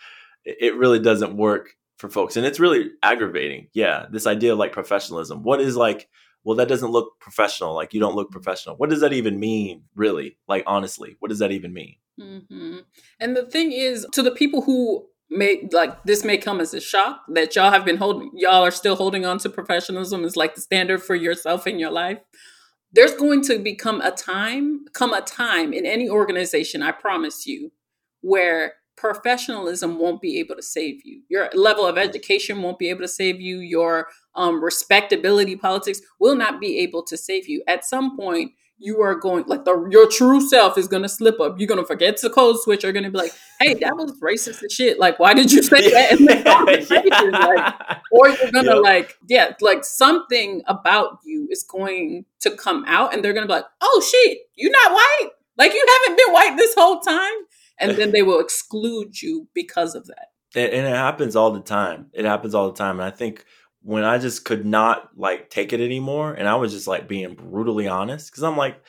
it 0.43 0.75
really 0.75 0.97
doesn't 0.97 1.37
work 1.37 1.75
for 1.99 2.09
folks, 2.09 2.35
and 2.35 2.47
it's 2.47 2.59
really 2.59 2.89
aggravating. 3.03 3.67
Yeah, 3.73 4.07
this 4.09 4.25
idea 4.25 4.53
of 4.53 4.57
like 4.57 4.71
professionalism. 4.71 5.43
What 5.43 5.61
is 5.61 5.77
like? 5.77 6.09
Well, 6.43 6.57
that 6.57 6.67
doesn't 6.67 6.89
look 6.89 7.19
professional. 7.19 7.75
Like 7.75 7.93
you 7.93 7.99
don't 7.99 8.15
look 8.15 8.31
professional. 8.31 8.75
What 8.75 8.89
does 8.89 9.01
that 9.01 9.13
even 9.13 9.39
mean, 9.39 9.83
really? 9.95 10.39
Like 10.47 10.63
honestly, 10.65 11.15
what 11.19 11.29
does 11.29 11.39
that 11.39 11.51
even 11.51 11.71
mean? 11.71 11.97
Mm-hmm. 12.19 12.77
And 13.19 13.37
the 13.37 13.45
thing 13.45 13.71
is, 13.71 14.07
to 14.13 14.23
the 14.23 14.31
people 14.31 14.63
who 14.63 15.05
may 15.29 15.67
like 15.71 16.03
this 16.05 16.23
may 16.23 16.39
come 16.39 16.59
as 16.59 16.73
a 16.73 16.81
shock 16.81 17.21
that 17.29 17.55
y'all 17.55 17.71
have 17.71 17.85
been 17.85 17.97
holding 17.97 18.31
y'all 18.33 18.63
are 18.63 18.71
still 18.71 18.95
holding 18.95 19.25
on 19.25 19.37
to 19.39 19.49
professionalism 19.49 20.23
as 20.23 20.35
like 20.35 20.55
the 20.55 20.61
standard 20.61 21.03
for 21.03 21.15
yourself 21.15 21.67
in 21.67 21.79
your 21.79 21.91
life 21.91 22.19
there's 22.95 23.13
going 23.13 23.41
to 23.43 23.59
become 23.59 23.99
a 24.01 24.11
time, 24.11 24.85
come 24.93 25.13
a 25.13 25.21
time 25.21 25.73
in 25.73 25.85
any 25.85 26.09
organization, 26.09 26.81
I 26.81 26.91
promise 26.91 27.45
you, 27.45 27.71
where 28.21 28.75
professionalism 28.95 29.99
won't 29.99 30.21
be 30.21 30.39
able 30.39 30.55
to 30.55 30.63
save 30.63 31.05
you. 31.05 31.21
Your 31.29 31.49
level 31.53 31.85
of 31.85 31.97
education 31.97 32.61
won't 32.61 32.79
be 32.79 32.89
able 32.89 33.01
to 33.01 33.09
save 33.09 33.41
you. 33.41 33.59
Your 33.59 34.07
um, 34.35 34.63
respectability 34.63 35.57
politics 35.57 35.99
will 36.19 36.35
not 36.35 36.61
be 36.61 36.79
able 36.79 37.03
to 37.03 37.17
save 37.17 37.49
you. 37.49 37.61
At 37.67 37.83
some 37.83 38.17
point, 38.17 38.53
you 38.77 39.01
are 39.01 39.15
going 39.15 39.45
like 39.47 39.63
the 39.63 39.87
your 39.89 40.09
true 40.09 40.41
self 40.41 40.77
is 40.77 40.87
gonna 40.87 41.09
slip 41.09 41.39
up. 41.39 41.55
You're 41.57 41.67
gonna 41.67 41.85
forget 41.85 42.17
to 42.17 42.29
code 42.29 42.57
switch. 42.59 42.83
You're 42.83 42.91
gonna 42.91 43.09
be 43.09 43.17
like, 43.17 43.31
"Hey, 43.59 43.73
that 43.75 43.95
was 43.95 44.11
racist 44.21 44.61
and 44.61 44.71
shit. 44.71 44.99
Like, 44.99 45.17
why 45.19 45.33
did 45.33 45.51
you 45.51 45.63
say 45.63 45.89
that?" 45.91 46.11
In 46.19 46.25
the 46.25 46.43
conversation? 46.43 47.31
Like, 47.31 47.99
or 48.11 48.29
you're 48.29 48.51
gonna 48.51 48.75
yep. 48.75 48.83
like, 48.83 49.17
yeah, 49.27 49.53
like 49.61 49.85
something 49.85 50.61
about 50.67 51.19
you 51.23 51.47
is 51.49 51.63
going 51.63 52.25
to 52.41 52.51
come 52.51 52.83
out, 52.87 53.13
and 53.13 53.23
they're 53.23 53.33
gonna 53.33 53.47
be 53.47 53.53
like, 53.53 53.65
"Oh 53.81 54.03
shit, 54.11 54.39
you're 54.55 54.71
not 54.71 54.91
white. 54.91 55.29
Like, 55.57 55.73
you 55.73 55.85
haven't 55.87 56.17
been 56.17 56.33
white 56.33 56.57
this 56.57 56.75
whole 56.75 56.99
time." 56.99 57.33
And 57.77 57.91
then 57.97 58.11
they 58.11 58.23
will 58.23 58.39
exclude 58.39 59.21
you 59.21 59.47
because 59.53 59.95
of 59.95 60.07
that. 60.07 60.27
And 60.55 60.87
it 60.87 60.95
happens 60.95 61.35
all 61.35 61.51
the 61.51 61.59
time. 61.59 62.05
It 62.13 62.23
happens 62.23 62.55
all 62.55 62.71
the 62.71 62.77
time. 62.77 63.01
And 63.01 63.03
I 63.05 63.13
think 63.13 63.43
when 63.85 64.03
I 64.03 64.17
just 64.17 64.45
could 64.45 64.65
not 64.65 65.11
like 65.15 65.51
take 65.51 65.71
it 65.71 65.79
anymore, 65.79 66.33
and 66.33 66.47
I 66.47 66.55
was 66.55 66.71
just 66.71 66.87
like 66.87 67.07
being 67.07 67.35
brutally 67.35 67.87
honest, 67.87 68.31
because 68.31 68.41
I'm 68.41 68.57
like, 68.57 68.81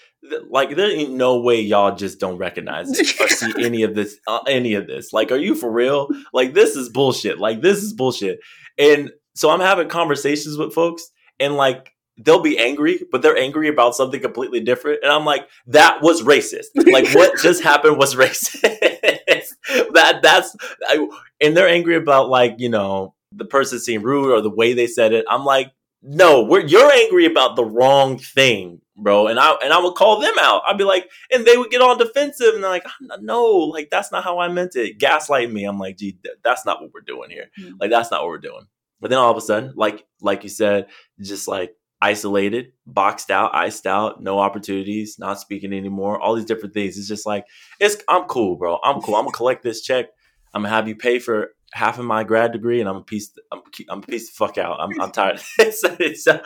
like 0.49 0.75
there 0.75 0.91
ain't 0.91 1.13
no 1.13 1.39
way 1.39 1.61
y'all 1.61 1.95
just 1.95 2.19
don't 2.19 2.39
recognize 2.39 2.99
or 3.21 3.29
see 3.29 3.53
any 3.63 3.83
of 3.83 3.95
this, 3.95 4.19
uh, 4.27 4.41
any 4.49 4.73
of 4.73 4.87
this. 4.87 5.13
Like, 5.13 5.31
are 5.31 5.37
you 5.37 5.55
for 5.55 5.71
real? 5.71 6.09
Like, 6.33 6.55
this 6.55 6.77
is 6.77 6.89
bullshit. 6.89 7.39
Like, 7.39 7.61
this 7.61 7.83
is 7.83 7.93
bullshit. 7.93 8.41
And 8.79 9.11
so 9.35 9.51
I'm 9.51 9.61
having 9.61 9.89
conversations 9.89 10.57
with 10.57 10.73
folks, 10.73 11.11
and 11.39 11.57
like 11.57 11.93
they'll 12.17 12.41
be 12.41 12.59
angry, 12.59 13.03
but 13.13 13.21
they're 13.21 13.37
angry 13.37 13.69
about 13.69 13.95
something 13.95 14.21
completely 14.21 14.61
different. 14.61 15.01
And 15.03 15.13
I'm 15.13 15.27
like, 15.27 15.47
that 15.67 16.01
was 16.01 16.23
racist. 16.23 16.69
Like 16.75 17.15
what 17.15 17.39
just 17.43 17.63
happened 17.63 17.99
was 17.99 18.15
racist. 18.15 18.63
that 19.93 20.21
that's 20.23 20.57
I, 20.89 21.07
and 21.43 21.55
they're 21.55 21.69
angry 21.69 21.97
about 21.97 22.31
like, 22.31 22.55
you 22.57 22.71
know, 22.71 23.15
the 23.33 23.45
person 23.45 23.79
seemed 23.79 24.05
rude 24.05 24.33
or 24.33 24.41
the 24.41 24.51
way 24.51 24.73
they 24.73 24.87
said 24.87 25.12
it. 25.12 25.25
I'm 25.29 25.45
like, 25.45 25.73
no, 26.03 26.45
we're 26.45 26.65
you're 26.65 26.91
angry 26.91 27.27
about 27.27 27.57
the 27.57 27.65
wrong 27.65 28.19
thing, 28.19 28.81
bro. 28.97 29.27
And 29.27 29.41
I 29.41 29.53
and 29.62 29.73
I 29.73 29.81
would 29.81 29.95
call 29.95 30.21
them 30.21 30.35
out. 30.39 30.62
I'd 30.67 30.79
be 30.79 30.85
like, 30.85 31.11
and 31.33 31.45
they 31.45 31.57
would 31.57 31.71
get 31.71 31.81
all 31.81 31.97
defensive 31.97 32.55
and 32.55 32.62
they're 32.62 32.71
like, 32.71 32.87
no, 33.21 33.45
like 33.45 33.89
that's 33.91 34.12
not 34.12 34.25
how 34.25 34.39
I 34.39 34.49
meant 34.49 34.77
it. 34.77 34.99
Gaslight 34.99 35.51
me. 35.51 35.65
I'm 35.65 35.79
like, 35.79 35.97
gee, 35.97 36.19
that's 36.45 36.65
not 36.65 36.81
what 36.81 36.93
we're 36.95 37.01
doing 37.01 37.31
here. 37.31 37.47
Mm-hmm. 37.59 37.77
Like 37.81 37.91
that's 37.91 38.11
not 38.11 38.23
what 38.23 38.29
we're 38.29 38.39
doing. 38.39 38.67
But 39.01 39.11
then 39.11 39.19
all 39.19 39.31
of 39.31 39.37
a 39.37 39.41
sudden, 39.41 39.73
like 39.75 40.07
like 40.21 40.45
you 40.45 40.49
said, 40.51 40.87
just 41.21 41.49
like 41.49 41.75
isolated, 42.01 42.73
boxed 42.87 43.31
out, 43.31 43.55
iced 43.55 43.87
out, 43.87 44.23
no 44.23 44.39
opportunities, 44.39 45.19
not 45.19 45.41
speaking 45.41 45.73
anymore, 45.73 46.21
all 46.21 46.35
these 46.35 46.45
different 46.45 46.75
things. 46.75 46.99
It's 46.99 47.09
just 47.09 47.27
like 47.27 47.47
it's 47.81 47.97
I'm 48.09 48.25
cool, 48.25 48.57
bro. 48.57 48.79
I'm 48.85 49.01
cool. 49.01 49.17
I'm 49.17 49.25
gonna 49.25 49.37
collect 49.37 49.62
this 49.62 49.83
check. 49.83 50.07
I'm 50.55 50.62
gonna 50.62 50.75
have 50.75 50.89
you 50.89 50.95
pay 50.95 51.19
for 51.19 51.51
half 51.77 51.99
of 51.99 52.05
my 52.05 52.25
grad 52.25 52.53
degree, 52.53 52.81
and 52.81 52.89
I'm 52.89 52.97
a 52.97 53.03
peace. 53.03 53.31
I'm, 53.53 53.61
I'm 53.89 53.99
a 53.99 54.03
peace 54.03 54.31
the 54.31 54.35
fuck 54.35 54.59
out. 54.59 54.81
I'm, 54.81 55.01
I'm 55.01 55.12
tired. 55.12 55.41
it's, 55.59 55.85
it's, 55.85 56.27
uh, 56.27 56.39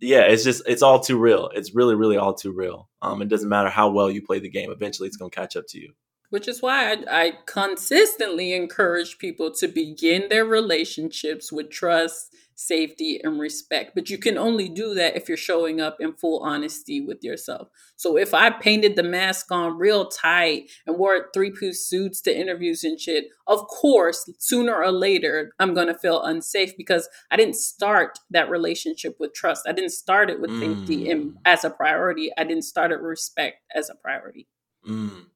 yeah, 0.00 0.22
it's 0.22 0.44
just 0.44 0.62
it's 0.66 0.82
all 0.82 1.00
too 1.00 1.18
real. 1.18 1.50
It's 1.54 1.74
really, 1.74 1.94
really 1.94 2.16
all 2.16 2.34
too 2.34 2.52
real. 2.52 2.88
Um, 3.02 3.22
it 3.22 3.28
doesn't 3.28 3.48
matter 3.48 3.68
how 3.68 3.90
well 3.90 4.10
you 4.10 4.22
play 4.22 4.38
the 4.38 4.50
game. 4.50 4.70
Eventually, 4.70 5.08
it's 5.08 5.16
gonna 5.16 5.30
catch 5.30 5.56
up 5.56 5.66
to 5.68 5.80
you. 5.80 5.92
Which 6.30 6.48
is 6.48 6.62
why 6.62 6.92
I, 6.92 6.96
I 7.08 7.32
consistently 7.46 8.54
encourage 8.54 9.18
people 9.18 9.52
to 9.52 9.68
begin 9.68 10.28
their 10.30 10.44
relationships 10.44 11.52
with 11.52 11.70
trust 11.70 12.34
safety, 12.54 13.20
and 13.22 13.38
respect. 13.38 13.92
But 13.94 14.10
you 14.10 14.18
can 14.18 14.38
only 14.38 14.68
do 14.68 14.94
that 14.94 15.16
if 15.16 15.28
you're 15.28 15.36
showing 15.36 15.80
up 15.80 15.96
in 16.00 16.14
full 16.14 16.40
honesty 16.40 17.00
with 17.00 17.22
yourself. 17.22 17.68
So 17.96 18.16
if 18.16 18.34
I 18.34 18.50
painted 18.50 18.96
the 18.96 19.02
mask 19.02 19.50
on 19.50 19.78
real 19.78 20.06
tight 20.08 20.70
and 20.86 20.98
wore 20.98 21.26
three 21.32 21.50
piece 21.50 21.86
suits 21.86 22.20
to 22.22 22.36
interviews 22.36 22.84
and 22.84 23.00
shit, 23.00 23.26
of 23.46 23.66
course, 23.66 24.30
sooner 24.38 24.74
or 24.74 24.90
later, 24.90 25.52
I'm 25.58 25.74
going 25.74 25.88
to 25.88 25.98
feel 25.98 26.22
unsafe 26.22 26.76
because 26.76 27.08
I 27.30 27.36
didn't 27.36 27.56
start 27.56 28.18
that 28.30 28.50
relationship 28.50 29.16
with 29.18 29.34
trust. 29.34 29.66
I 29.68 29.72
didn't 29.72 29.92
start 29.92 30.30
it 30.30 30.40
with 30.40 30.50
mm. 30.50 30.60
safety 30.60 31.10
in, 31.10 31.36
as 31.44 31.64
a 31.64 31.70
priority. 31.70 32.30
I 32.36 32.44
didn't 32.44 32.62
start 32.62 32.92
it 32.92 32.96
with 32.96 33.06
respect 33.06 33.58
as 33.74 33.90
a 33.90 33.94
priority. 33.94 34.48
Mm 34.88 35.26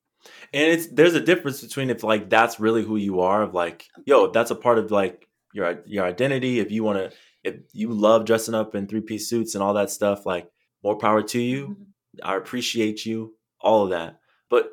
and 0.52 0.72
it's 0.72 0.87
there's 0.88 1.14
a 1.14 1.20
difference 1.20 1.61
between 1.61 1.90
if 1.90 2.02
like 2.02 2.28
that's 2.28 2.61
really 2.61 2.83
who 2.83 2.96
you 2.96 3.20
are 3.20 3.42
of 3.42 3.54
like 3.54 3.87
yo 4.04 4.31
that's 4.31 4.50
a 4.50 4.54
part 4.54 4.78
of 4.78 4.90
like 4.90 5.28
your 5.53 5.83
your 5.87 6.05
identity. 6.05 6.61
If 6.61 6.71
you 6.71 6.85
want 6.85 6.99
to, 6.99 7.17
if 7.45 7.57
you 7.73 7.91
love 7.93 8.25
dressing 8.25 8.55
up 8.55 8.75
in 8.75 8.87
three 8.87 9.01
piece 9.01 9.29
suits 9.29 9.55
and 9.55 9.63
all 9.63 9.75
that 9.75 9.91
stuff, 9.91 10.27
like 10.27 10.51
more 10.83 10.99
power 10.99 11.23
to 11.23 11.41
you. 11.41 11.69
Mm-hmm. 11.69 11.83
I 12.23 12.37
appreciate 12.37 13.07
you, 13.07 13.35
all 13.61 13.85
of 13.85 13.91
that. 13.91 14.21
But 14.49 14.71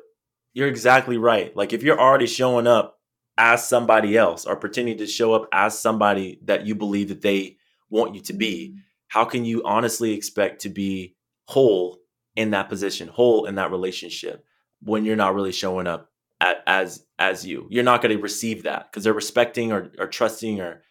you're 0.52 0.68
exactly 0.68 1.18
right. 1.18 1.56
Like 1.56 1.72
if 1.72 1.82
you're 1.82 2.00
already 2.00 2.26
showing 2.26 2.66
up 2.66 2.98
as 3.38 3.68
somebody 3.68 4.16
else 4.16 4.46
or 4.46 4.56
pretending 4.56 4.98
to 4.98 5.06
show 5.06 5.34
up 5.34 5.48
as 5.52 5.78
somebody 5.78 6.40
that 6.44 6.66
you 6.66 6.74
believe 6.74 7.08
that 7.08 7.22
they 7.22 7.56
want 7.90 8.14
you 8.14 8.20
to 8.22 8.32
be, 8.32 8.70
mm-hmm. 8.70 8.80
how 9.08 9.24
can 9.24 9.44
you 9.44 9.62
honestly 9.64 10.12
expect 10.12 10.62
to 10.62 10.68
be 10.68 11.14
whole 11.44 11.98
in 12.34 12.50
that 12.50 12.68
position, 12.68 13.08
whole 13.08 13.46
in 13.46 13.54
that 13.56 13.70
relationship 13.70 14.44
when 14.82 15.04
you're 15.04 15.16
not 15.16 15.34
really 15.34 15.52
showing 15.52 15.86
up 15.86 16.10
as 16.40 17.04
as 17.18 17.46
you. 17.46 17.66
You're 17.70 17.84
not 17.84 18.02
going 18.02 18.16
to 18.16 18.22
receive 18.22 18.64
that 18.64 18.90
because 18.90 19.04
they're 19.04 19.12
respecting 19.12 19.72
or, 19.72 19.90
or 19.98 20.06
trusting 20.06 20.60
or 20.60 20.82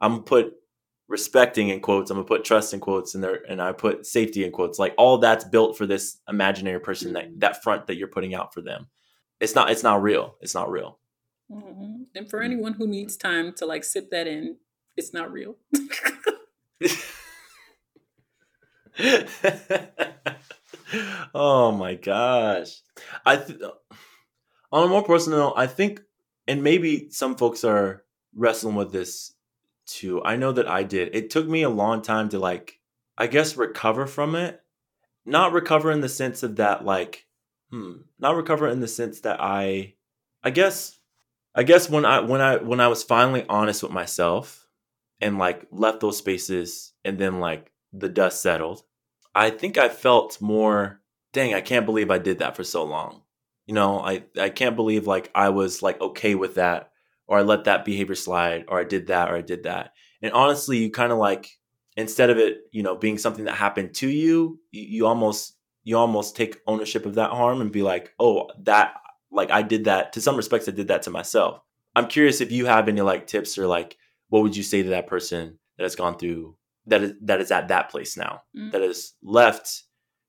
I'm 0.00 0.12
gonna 0.12 0.22
put 0.22 0.54
respecting 1.08 1.68
in 1.68 1.80
quotes. 1.80 2.10
I'm 2.10 2.16
gonna 2.16 2.26
put 2.26 2.44
trust 2.44 2.74
in 2.74 2.80
quotes 2.80 3.14
and 3.14 3.22
there 3.22 3.40
and 3.48 3.62
I 3.62 3.72
put 3.72 4.06
safety 4.06 4.44
in 4.44 4.52
quotes. 4.52 4.78
Like 4.78 4.94
all 4.98 5.18
that's 5.18 5.44
built 5.44 5.76
for 5.76 5.86
this 5.86 6.18
imaginary 6.28 6.80
person 6.80 7.12
that 7.14 7.40
that 7.40 7.62
front 7.62 7.86
that 7.86 7.96
you're 7.96 8.08
putting 8.08 8.34
out 8.34 8.52
for 8.52 8.60
them. 8.60 8.88
It's 9.40 9.54
not 9.54 9.70
it's 9.70 9.82
not 9.82 10.02
real. 10.02 10.36
It's 10.40 10.54
not 10.54 10.70
real. 10.70 10.98
Mm-hmm. 11.50 12.02
And 12.14 12.28
for 12.28 12.42
anyone 12.42 12.74
who 12.74 12.86
needs 12.86 13.16
time 13.16 13.52
to 13.54 13.66
like 13.66 13.84
sip 13.84 14.10
that 14.10 14.26
in, 14.26 14.56
it's 14.96 15.12
not 15.12 15.32
real. 15.32 15.56
oh 21.34 21.72
my 21.72 21.94
gosh. 21.94 22.80
I 23.24 23.36
th- 23.36 23.60
on 24.76 24.84
a 24.84 24.88
more 24.88 25.02
personal 25.02 25.54
I 25.56 25.66
think, 25.66 26.02
and 26.46 26.62
maybe 26.62 27.08
some 27.10 27.34
folks 27.34 27.64
are 27.64 28.04
wrestling 28.34 28.74
with 28.74 28.92
this 28.92 29.32
too. 29.86 30.22
I 30.22 30.36
know 30.36 30.52
that 30.52 30.68
I 30.68 30.82
did. 30.82 31.16
It 31.16 31.30
took 31.30 31.48
me 31.48 31.62
a 31.62 31.70
long 31.70 32.02
time 32.02 32.28
to 32.28 32.38
like, 32.38 32.78
I 33.16 33.26
guess, 33.26 33.56
recover 33.56 34.06
from 34.06 34.34
it. 34.34 34.60
Not 35.24 35.52
recover 35.52 35.90
in 35.90 36.02
the 36.02 36.10
sense 36.10 36.42
of 36.42 36.56
that, 36.56 36.84
like, 36.84 37.26
hmm, 37.70 38.02
not 38.18 38.36
recover 38.36 38.68
in 38.68 38.80
the 38.80 38.86
sense 38.86 39.20
that 39.20 39.40
I, 39.40 39.94
I 40.44 40.50
guess, 40.50 40.98
I 41.54 41.62
guess 41.62 41.88
when 41.88 42.04
I 42.04 42.20
when 42.20 42.42
I 42.42 42.56
when 42.56 42.80
I 42.80 42.88
was 42.88 43.02
finally 43.02 43.46
honest 43.48 43.82
with 43.82 43.92
myself 43.92 44.68
and 45.20 45.38
like 45.38 45.66
left 45.72 46.00
those 46.00 46.18
spaces 46.18 46.92
and 47.02 47.18
then 47.18 47.40
like 47.40 47.72
the 47.94 48.10
dust 48.10 48.42
settled, 48.42 48.82
I 49.34 49.48
think 49.50 49.78
I 49.78 49.88
felt 49.88 50.40
more. 50.40 51.00
Dang, 51.32 51.54
I 51.54 51.60
can't 51.62 51.86
believe 51.86 52.10
I 52.10 52.18
did 52.18 52.38
that 52.38 52.56
for 52.56 52.64
so 52.64 52.84
long 52.84 53.22
you 53.66 53.74
know, 53.74 54.00
I 54.00 54.24
I 54.38 54.48
can't 54.48 54.76
believe 54.76 55.06
like 55.06 55.30
I 55.34 55.50
was 55.50 55.82
like 55.82 56.00
okay 56.00 56.34
with 56.34 56.54
that 56.54 56.90
or 57.26 57.38
I 57.38 57.42
let 57.42 57.64
that 57.64 57.84
behavior 57.84 58.14
slide 58.14 58.64
or 58.68 58.80
I 58.80 58.84
did 58.84 59.08
that 59.08 59.30
or 59.30 59.36
I 59.36 59.42
did 59.42 59.64
that. 59.64 59.92
And 60.22 60.32
honestly, 60.32 60.78
you 60.78 60.90
kind 60.90 61.12
of 61.12 61.18
like 61.18 61.50
instead 61.96 62.30
of 62.30 62.38
it, 62.38 62.60
you 62.72 62.82
know, 62.82 62.96
being 62.96 63.18
something 63.18 63.44
that 63.46 63.54
happened 63.54 63.94
to 63.94 64.08
you, 64.08 64.60
you, 64.70 64.82
you 64.82 65.06
almost 65.06 65.56
you 65.84 65.96
almost 65.96 66.36
take 66.36 66.60
ownership 66.66 67.06
of 67.06 67.14
that 67.14 67.30
harm 67.30 67.60
and 67.60 67.72
be 67.72 67.82
like, 67.82 68.12
"Oh, 68.18 68.48
that 68.62 68.94
like 69.30 69.50
I 69.50 69.62
did 69.62 69.84
that 69.84 70.12
to 70.14 70.20
some 70.20 70.36
respects 70.36 70.68
I 70.68 70.72
did 70.72 70.88
that 70.88 71.02
to 71.02 71.10
myself." 71.10 71.60
I'm 71.94 72.08
curious 72.08 72.40
if 72.40 72.52
you 72.52 72.66
have 72.66 72.88
any 72.88 73.00
like 73.00 73.26
tips 73.26 73.56
or 73.58 73.66
like 73.66 73.96
what 74.28 74.42
would 74.42 74.56
you 74.56 74.62
say 74.62 74.82
to 74.82 74.90
that 74.90 75.06
person 75.06 75.58
that 75.76 75.84
has 75.84 75.96
gone 75.96 76.18
through 76.18 76.56
that 76.86 77.02
is 77.02 77.12
that 77.22 77.40
is 77.40 77.50
at 77.50 77.68
that 77.68 77.90
place 77.90 78.16
now 78.16 78.42
mm-hmm. 78.56 78.70
that 78.70 78.82
has 78.82 79.14
left 79.22 79.84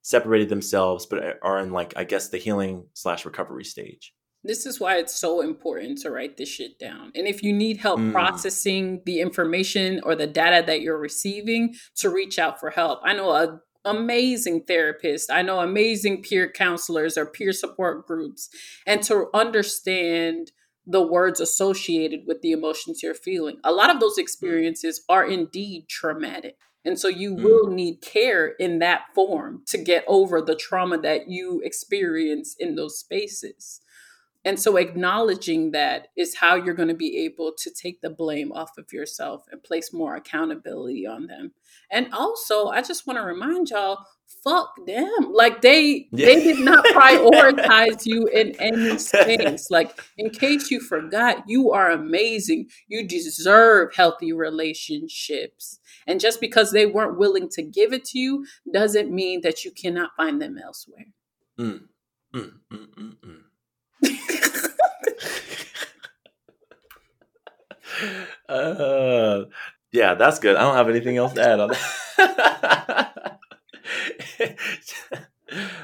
separated 0.07 0.47
themselves, 0.47 1.05
but 1.05 1.37
are 1.41 1.59
in 1.59 1.71
like 1.71 1.93
I 1.97 2.05
guess 2.05 2.29
the 2.29 2.37
healing 2.37 2.85
slash 2.93 3.25
recovery 3.25 3.65
stage. 3.65 4.13
This 4.41 4.65
is 4.65 4.79
why 4.79 4.99
it's 4.99 5.13
so 5.13 5.41
important 5.41 5.97
to 5.99 6.11
write 6.11 6.37
this 6.37 6.47
shit 6.47 6.79
down. 6.79 7.11
And 7.13 7.27
if 7.27 7.43
you 7.43 7.51
need 7.51 7.77
help 7.77 7.99
mm. 7.99 8.13
processing 8.13 9.01
the 9.05 9.19
information 9.19 9.99
or 10.03 10.15
the 10.15 10.25
data 10.25 10.65
that 10.65 10.79
you're 10.79 10.97
receiving, 10.97 11.75
to 11.97 12.09
reach 12.09 12.39
out 12.39 12.57
for 12.57 12.69
help. 12.69 13.01
I 13.03 13.13
know 13.13 13.31
a 13.31 13.59
amazing 13.83 14.63
therapist. 14.63 15.29
I 15.29 15.41
know 15.41 15.59
amazing 15.59 16.23
peer 16.23 16.49
counselors 16.49 17.17
or 17.17 17.25
peer 17.25 17.51
support 17.51 18.07
groups. 18.07 18.49
And 18.85 19.03
to 19.03 19.27
understand 19.33 20.51
the 20.85 21.05
words 21.05 21.41
associated 21.41 22.21
with 22.25 22.41
the 22.41 22.53
emotions 22.53 23.03
you're 23.03 23.13
feeling. 23.13 23.57
A 23.65 23.73
lot 23.73 23.93
of 23.93 23.99
those 23.99 24.17
experiences 24.17 25.03
are 25.09 25.25
indeed 25.25 25.87
traumatic. 25.89 26.55
And 26.87 26.97
so 26.97 27.09
you 27.09 27.35
mm. 27.35 27.43
will 27.43 27.67
need 27.67 28.01
care 28.01 28.47
in 28.47 28.79
that 28.79 29.13
form 29.13 29.63
to 29.67 29.77
get 29.77 30.05
over 30.07 30.41
the 30.41 30.55
trauma 30.55 30.97
that 30.99 31.27
you 31.27 31.61
experience 31.63 32.55
in 32.57 32.75
those 32.75 32.97
spaces. 32.97 33.81
And 34.45 34.57
so 34.57 34.77
acknowledging 34.77 35.71
that 35.71 36.07
is 36.15 36.37
how 36.37 36.55
you're 36.55 36.73
going 36.73 36.87
to 36.87 36.95
be 36.95 37.17
able 37.25 37.51
to 37.57 37.69
take 37.69 37.99
the 37.99 38.09
blame 38.09 38.53
off 38.53 38.77
of 38.77 38.93
yourself 38.93 39.43
and 39.51 39.61
place 39.61 39.91
more 39.91 40.15
accountability 40.15 41.05
on 41.05 41.27
them. 41.27 41.51
And 41.91 42.07
also, 42.13 42.67
I 42.67 42.81
just 42.81 43.05
want 43.05 43.19
to 43.19 43.23
remind 43.23 43.69
y'all 43.69 44.05
fuck 44.43 44.73
them. 44.85 45.31
Like 45.31 45.61
they 45.61 46.07
yeah. 46.11 46.25
they 46.25 46.43
did 46.43 46.59
not 46.59 46.85
prioritize 46.85 48.05
you 48.05 48.27
in 48.27 48.55
any 48.59 48.97
space. 48.97 49.67
Like 49.77 49.99
in 50.17 50.29
case 50.29 50.71
you 50.71 50.79
forgot, 50.79 51.43
you 51.47 51.71
are 51.71 51.91
amazing. 51.91 52.69
You 52.87 53.07
deserve 53.07 53.95
healthy 53.95 54.33
relationships. 54.33 55.79
And 56.07 56.19
just 56.19 56.39
because 56.39 56.71
they 56.71 56.85
weren't 56.85 57.17
willing 57.17 57.49
to 57.49 57.61
give 57.61 57.93
it 57.93 58.05
to 58.05 58.19
you 58.19 58.45
doesn't 58.71 59.11
mean 59.11 59.41
that 59.41 59.65
you 59.65 59.71
cannot 59.71 60.15
find 60.15 60.41
them 60.41 60.57
elsewhere. 60.57 61.07
Mm. 61.59 61.81
Mm, 62.33 62.53
mm, 62.71 62.87
mm, 62.95 63.15
mm. 63.25 63.41
uh, 68.49 69.45
yeah, 69.91 70.13
that's 70.13 70.39
good. 70.39 70.55
I 70.55 70.61
don't 70.61 70.75
have 70.75 70.89
anything 70.89 71.17
else 71.17 71.33
to 71.33 71.41
add 71.41 71.59
on 71.59 71.69
that. 71.69 71.96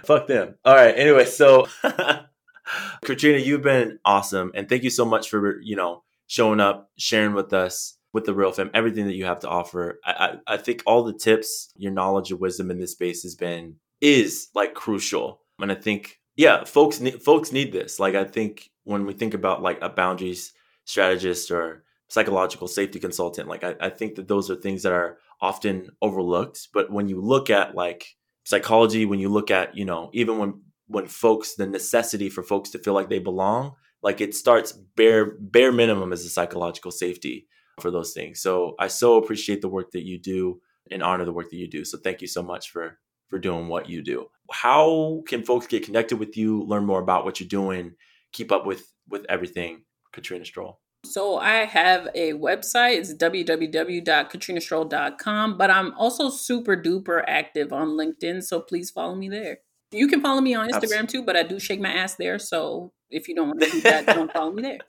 Fuck 0.06 0.28
them. 0.28 0.56
All 0.66 0.76
right. 0.76 0.98
Anyway, 0.98 1.26
so 1.26 1.68
Katrina, 3.04 3.38
you've 3.40 3.62
been 3.62 4.00
awesome, 4.06 4.52
and 4.56 4.68
thank 4.68 4.84
you 4.84 4.90
so 4.90 5.06
much 5.06 5.30
for 5.30 5.60
you 5.62 5.76
know 5.76 6.04
showing 6.28 6.60
up, 6.60 6.90
sharing 6.98 7.34
with 7.34 7.54
us 7.54 7.98
with 8.14 8.26
the 8.26 8.34
real 8.34 8.52
fam, 8.52 8.70
everything 8.74 9.06
that 9.06 9.16
you 9.16 9.26
have 9.26 9.40
to 9.40 9.50
offer. 9.50 10.00
I, 10.06 10.38
I, 10.48 10.54
I 10.54 10.58
think 10.58 10.84
all 10.86 11.04
the 11.04 11.14
tips, 11.14 11.72
your 11.76 11.92
knowledge 11.92 12.32
and 12.32 12.40
wisdom 12.40 12.70
in 12.70 12.80
this 12.80 12.92
space 12.92 13.24
has 13.24 13.36
been 13.36 13.76
is 14.02 14.50
like 14.54 14.74
crucial, 14.74 15.42
and 15.60 15.72
I 15.72 15.76
think 15.76 16.20
yeah, 16.36 16.64
folks 16.64 17.00
need 17.00 17.22
folks 17.22 17.52
need 17.52 17.72
this. 17.72 18.00
Like 18.00 18.16
I 18.16 18.24
think 18.24 18.70
when 18.84 19.06
we 19.06 19.14
think 19.14 19.34
about 19.34 19.62
like 19.62 19.80
a 19.82 19.90
boundaries 19.90 20.54
strategist 20.86 21.52
or 21.52 21.84
psychological 22.10 22.68
safety 22.68 23.00
consultant, 23.00 23.48
like 23.48 23.64
I, 23.64 23.76
I 23.80 23.90
think 23.90 24.16
that 24.16 24.28
those 24.28 24.50
are 24.50 24.56
things 24.56 24.84
that 24.84 24.94
are 24.94 25.18
often 25.42 25.90
overlooked. 26.02 26.70
But 26.74 26.92
when 26.92 27.08
you 27.08 27.22
look 27.22 27.50
at 27.50 27.76
like 27.76 28.16
psychology, 28.44 29.06
when 29.06 29.20
you 29.20 29.30
look 29.30 29.52
at, 29.52 29.76
you 29.76 29.86
know, 29.86 30.10
even 30.14 30.38
when 30.38 30.62
when 30.88 31.08
folks 31.08 31.56
the 31.56 31.66
necessity 31.66 32.30
for 32.30 32.44
folks 32.44 32.70
to 32.72 32.80
feel 32.80 32.94
like 32.94 33.10
they 33.10 33.20
belong, 33.20 33.74
like 34.02 34.22
it 34.22 34.36
starts 34.36 34.72
bare 34.72 35.32
bare 35.40 35.72
minimum 35.72 36.14
as 36.14 36.26
a 36.26 36.30
psychological 36.30 36.92
safety 36.92 37.48
for 37.80 37.90
those 37.90 38.14
things. 38.14 38.42
So 38.42 38.76
I 38.80 38.88
so 38.88 39.18
appreciate 39.18 39.62
the 39.62 39.70
work 39.70 39.92
that 39.92 40.06
you 40.06 40.20
do 40.20 40.62
and 40.92 41.02
honor 41.02 41.26
the 41.26 41.32
work 41.34 41.50
that 41.50 41.58
you 41.58 41.70
do. 41.70 41.86
So 41.86 41.98
thank 41.98 42.22
you 42.22 42.28
so 42.28 42.44
much 42.44 42.70
for 42.70 43.00
for 43.30 43.40
doing 43.40 43.68
what 43.68 43.90
you 43.90 44.04
do. 44.04 44.28
How 44.52 45.24
can 45.28 45.44
folks 45.44 45.66
get 45.66 45.86
connected 45.86 46.18
with 46.18 46.38
you, 46.38 46.64
learn 46.64 46.86
more 46.86 47.02
about 47.02 47.26
what 47.26 47.40
you're 47.40 47.50
doing, 47.50 47.96
keep 48.32 48.52
up 48.52 48.66
with 48.66 48.94
with 49.10 49.26
everything, 49.30 49.84
Katrina 50.12 50.46
Stroll? 50.46 50.80
So 51.06 51.38
I 51.38 51.66
have 51.66 52.08
a 52.16 52.32
website. 52.34 52.98
It's 52.98 53.14
www.katrinastroll.com, 53.14 55.58
but 55.58 55.70
I'm 55.70 55.94
also 55.96 56.30
super 56.30 56.78
duper 56.78 57.24
active 57.28 57.74
on 57.74 57.90
LinkedIn, 57.90 58.42
so 58.44 58.62
please 58.62 58.90
follow 58.90 59.14
me 59.16 59.28
there. 59.30 59.60
You 59.92 60.08
can 60.08 60.22
follow 60.22 60.42
me 60.42 60.56
on 60.56 60.70
Instagram 60.70 61.08
too, 61.08 61.22
but 61.24 61.36
I 61.36 61.44
do 61.44 61.60
shake 61.60 61.80
my 61.80 61.94
ass 61.94 62.16
there, 62.16 62.40
so 62.40 62.92
if 63.12 63.28
you 63.28 63.36
don't 63.36 63.50
want 63.50 63.62
to 63.62 63.70
do 63.70 63.82
that, 63.82 64.08
don't 64.08 64.34
follow 64.34 64.52
me 64.52 64.64
there. 64.64 64.80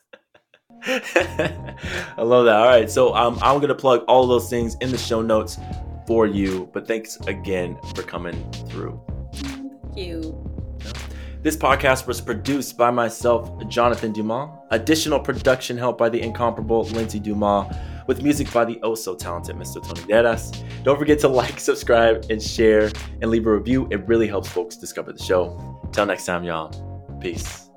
I 0.87 2.23
love 2.23 2.47
that. 2.47 2.57
All 2.57 2.67
right, 2.67 2.91
so 2.91 3.15
um, 3.15 3.39
I'm 3.43 3.61
gonna 3.61 3.75
plug 3.75 4.05
all 4.09 4.23
of 4.23 4.29
those 4.29 4.49
things 4.49 4.77
in 4.81 4.91
the 4.91 4.99
show 4.99 5.23
notes 5.23 5.59
for 6.07 6.27
you. 6.27 6.69
But 6.73 6.87
thanks 6.87 7.17
again 7.27 7.79
for 7.95 8.03
coming 8.03 8.51
through. 8.69 9.01
Thank 9.33 9.97
you. 9.97 10.54
This 11.45 11.59
podcast 11.59 12.07
was 12.07 12.23
produced 12.23 12.79
by 12.79 12.91
myself, 12.91 13.51
Jonathan 13.69 14.13
Dumas. 14.13 14.49
Additional 14.71 15.21
production 15.21 15.77
help 15.77 15.99
by 15.99 16.09
the 16.09 16.19
incomparable 16.19 16.85
Lindsay 16.85 17.21
Dumas, 17.21 17.71
with 18.07 18.23
music 18.23 18.51
by 18.51 18.65
the 18.65 18.81
oh 18.83 18.95
so 18.95 19.15
talented 19.15 19.55
Mr. 19.57 19.87
Tony 19.87 20.07
Deras. 20.07 20.53
Don't 20.85 20.99
forget 20.99 21.19
to 21.19 21.29
like, 21.29 21.61
subscribe, 21.61 22.25
and 22.31 22.43
share, 22.43 22.91
and 23.21 23.31
leave 23.31 23.47
a 23.47 23.55
review. 23.55 23.87
It 23.91 24.09
really 24.09 24.27
helps 24.27 24.49
folks 24.49 24.77
discover 24.77 25.13
the 25.13 25.23
show. 25.23 25.79
Till 25.93 26.07
next 26.07 26.25
time, 26.25 26.45
y'all. 26.45 26.73
Peace. 27.21 27.69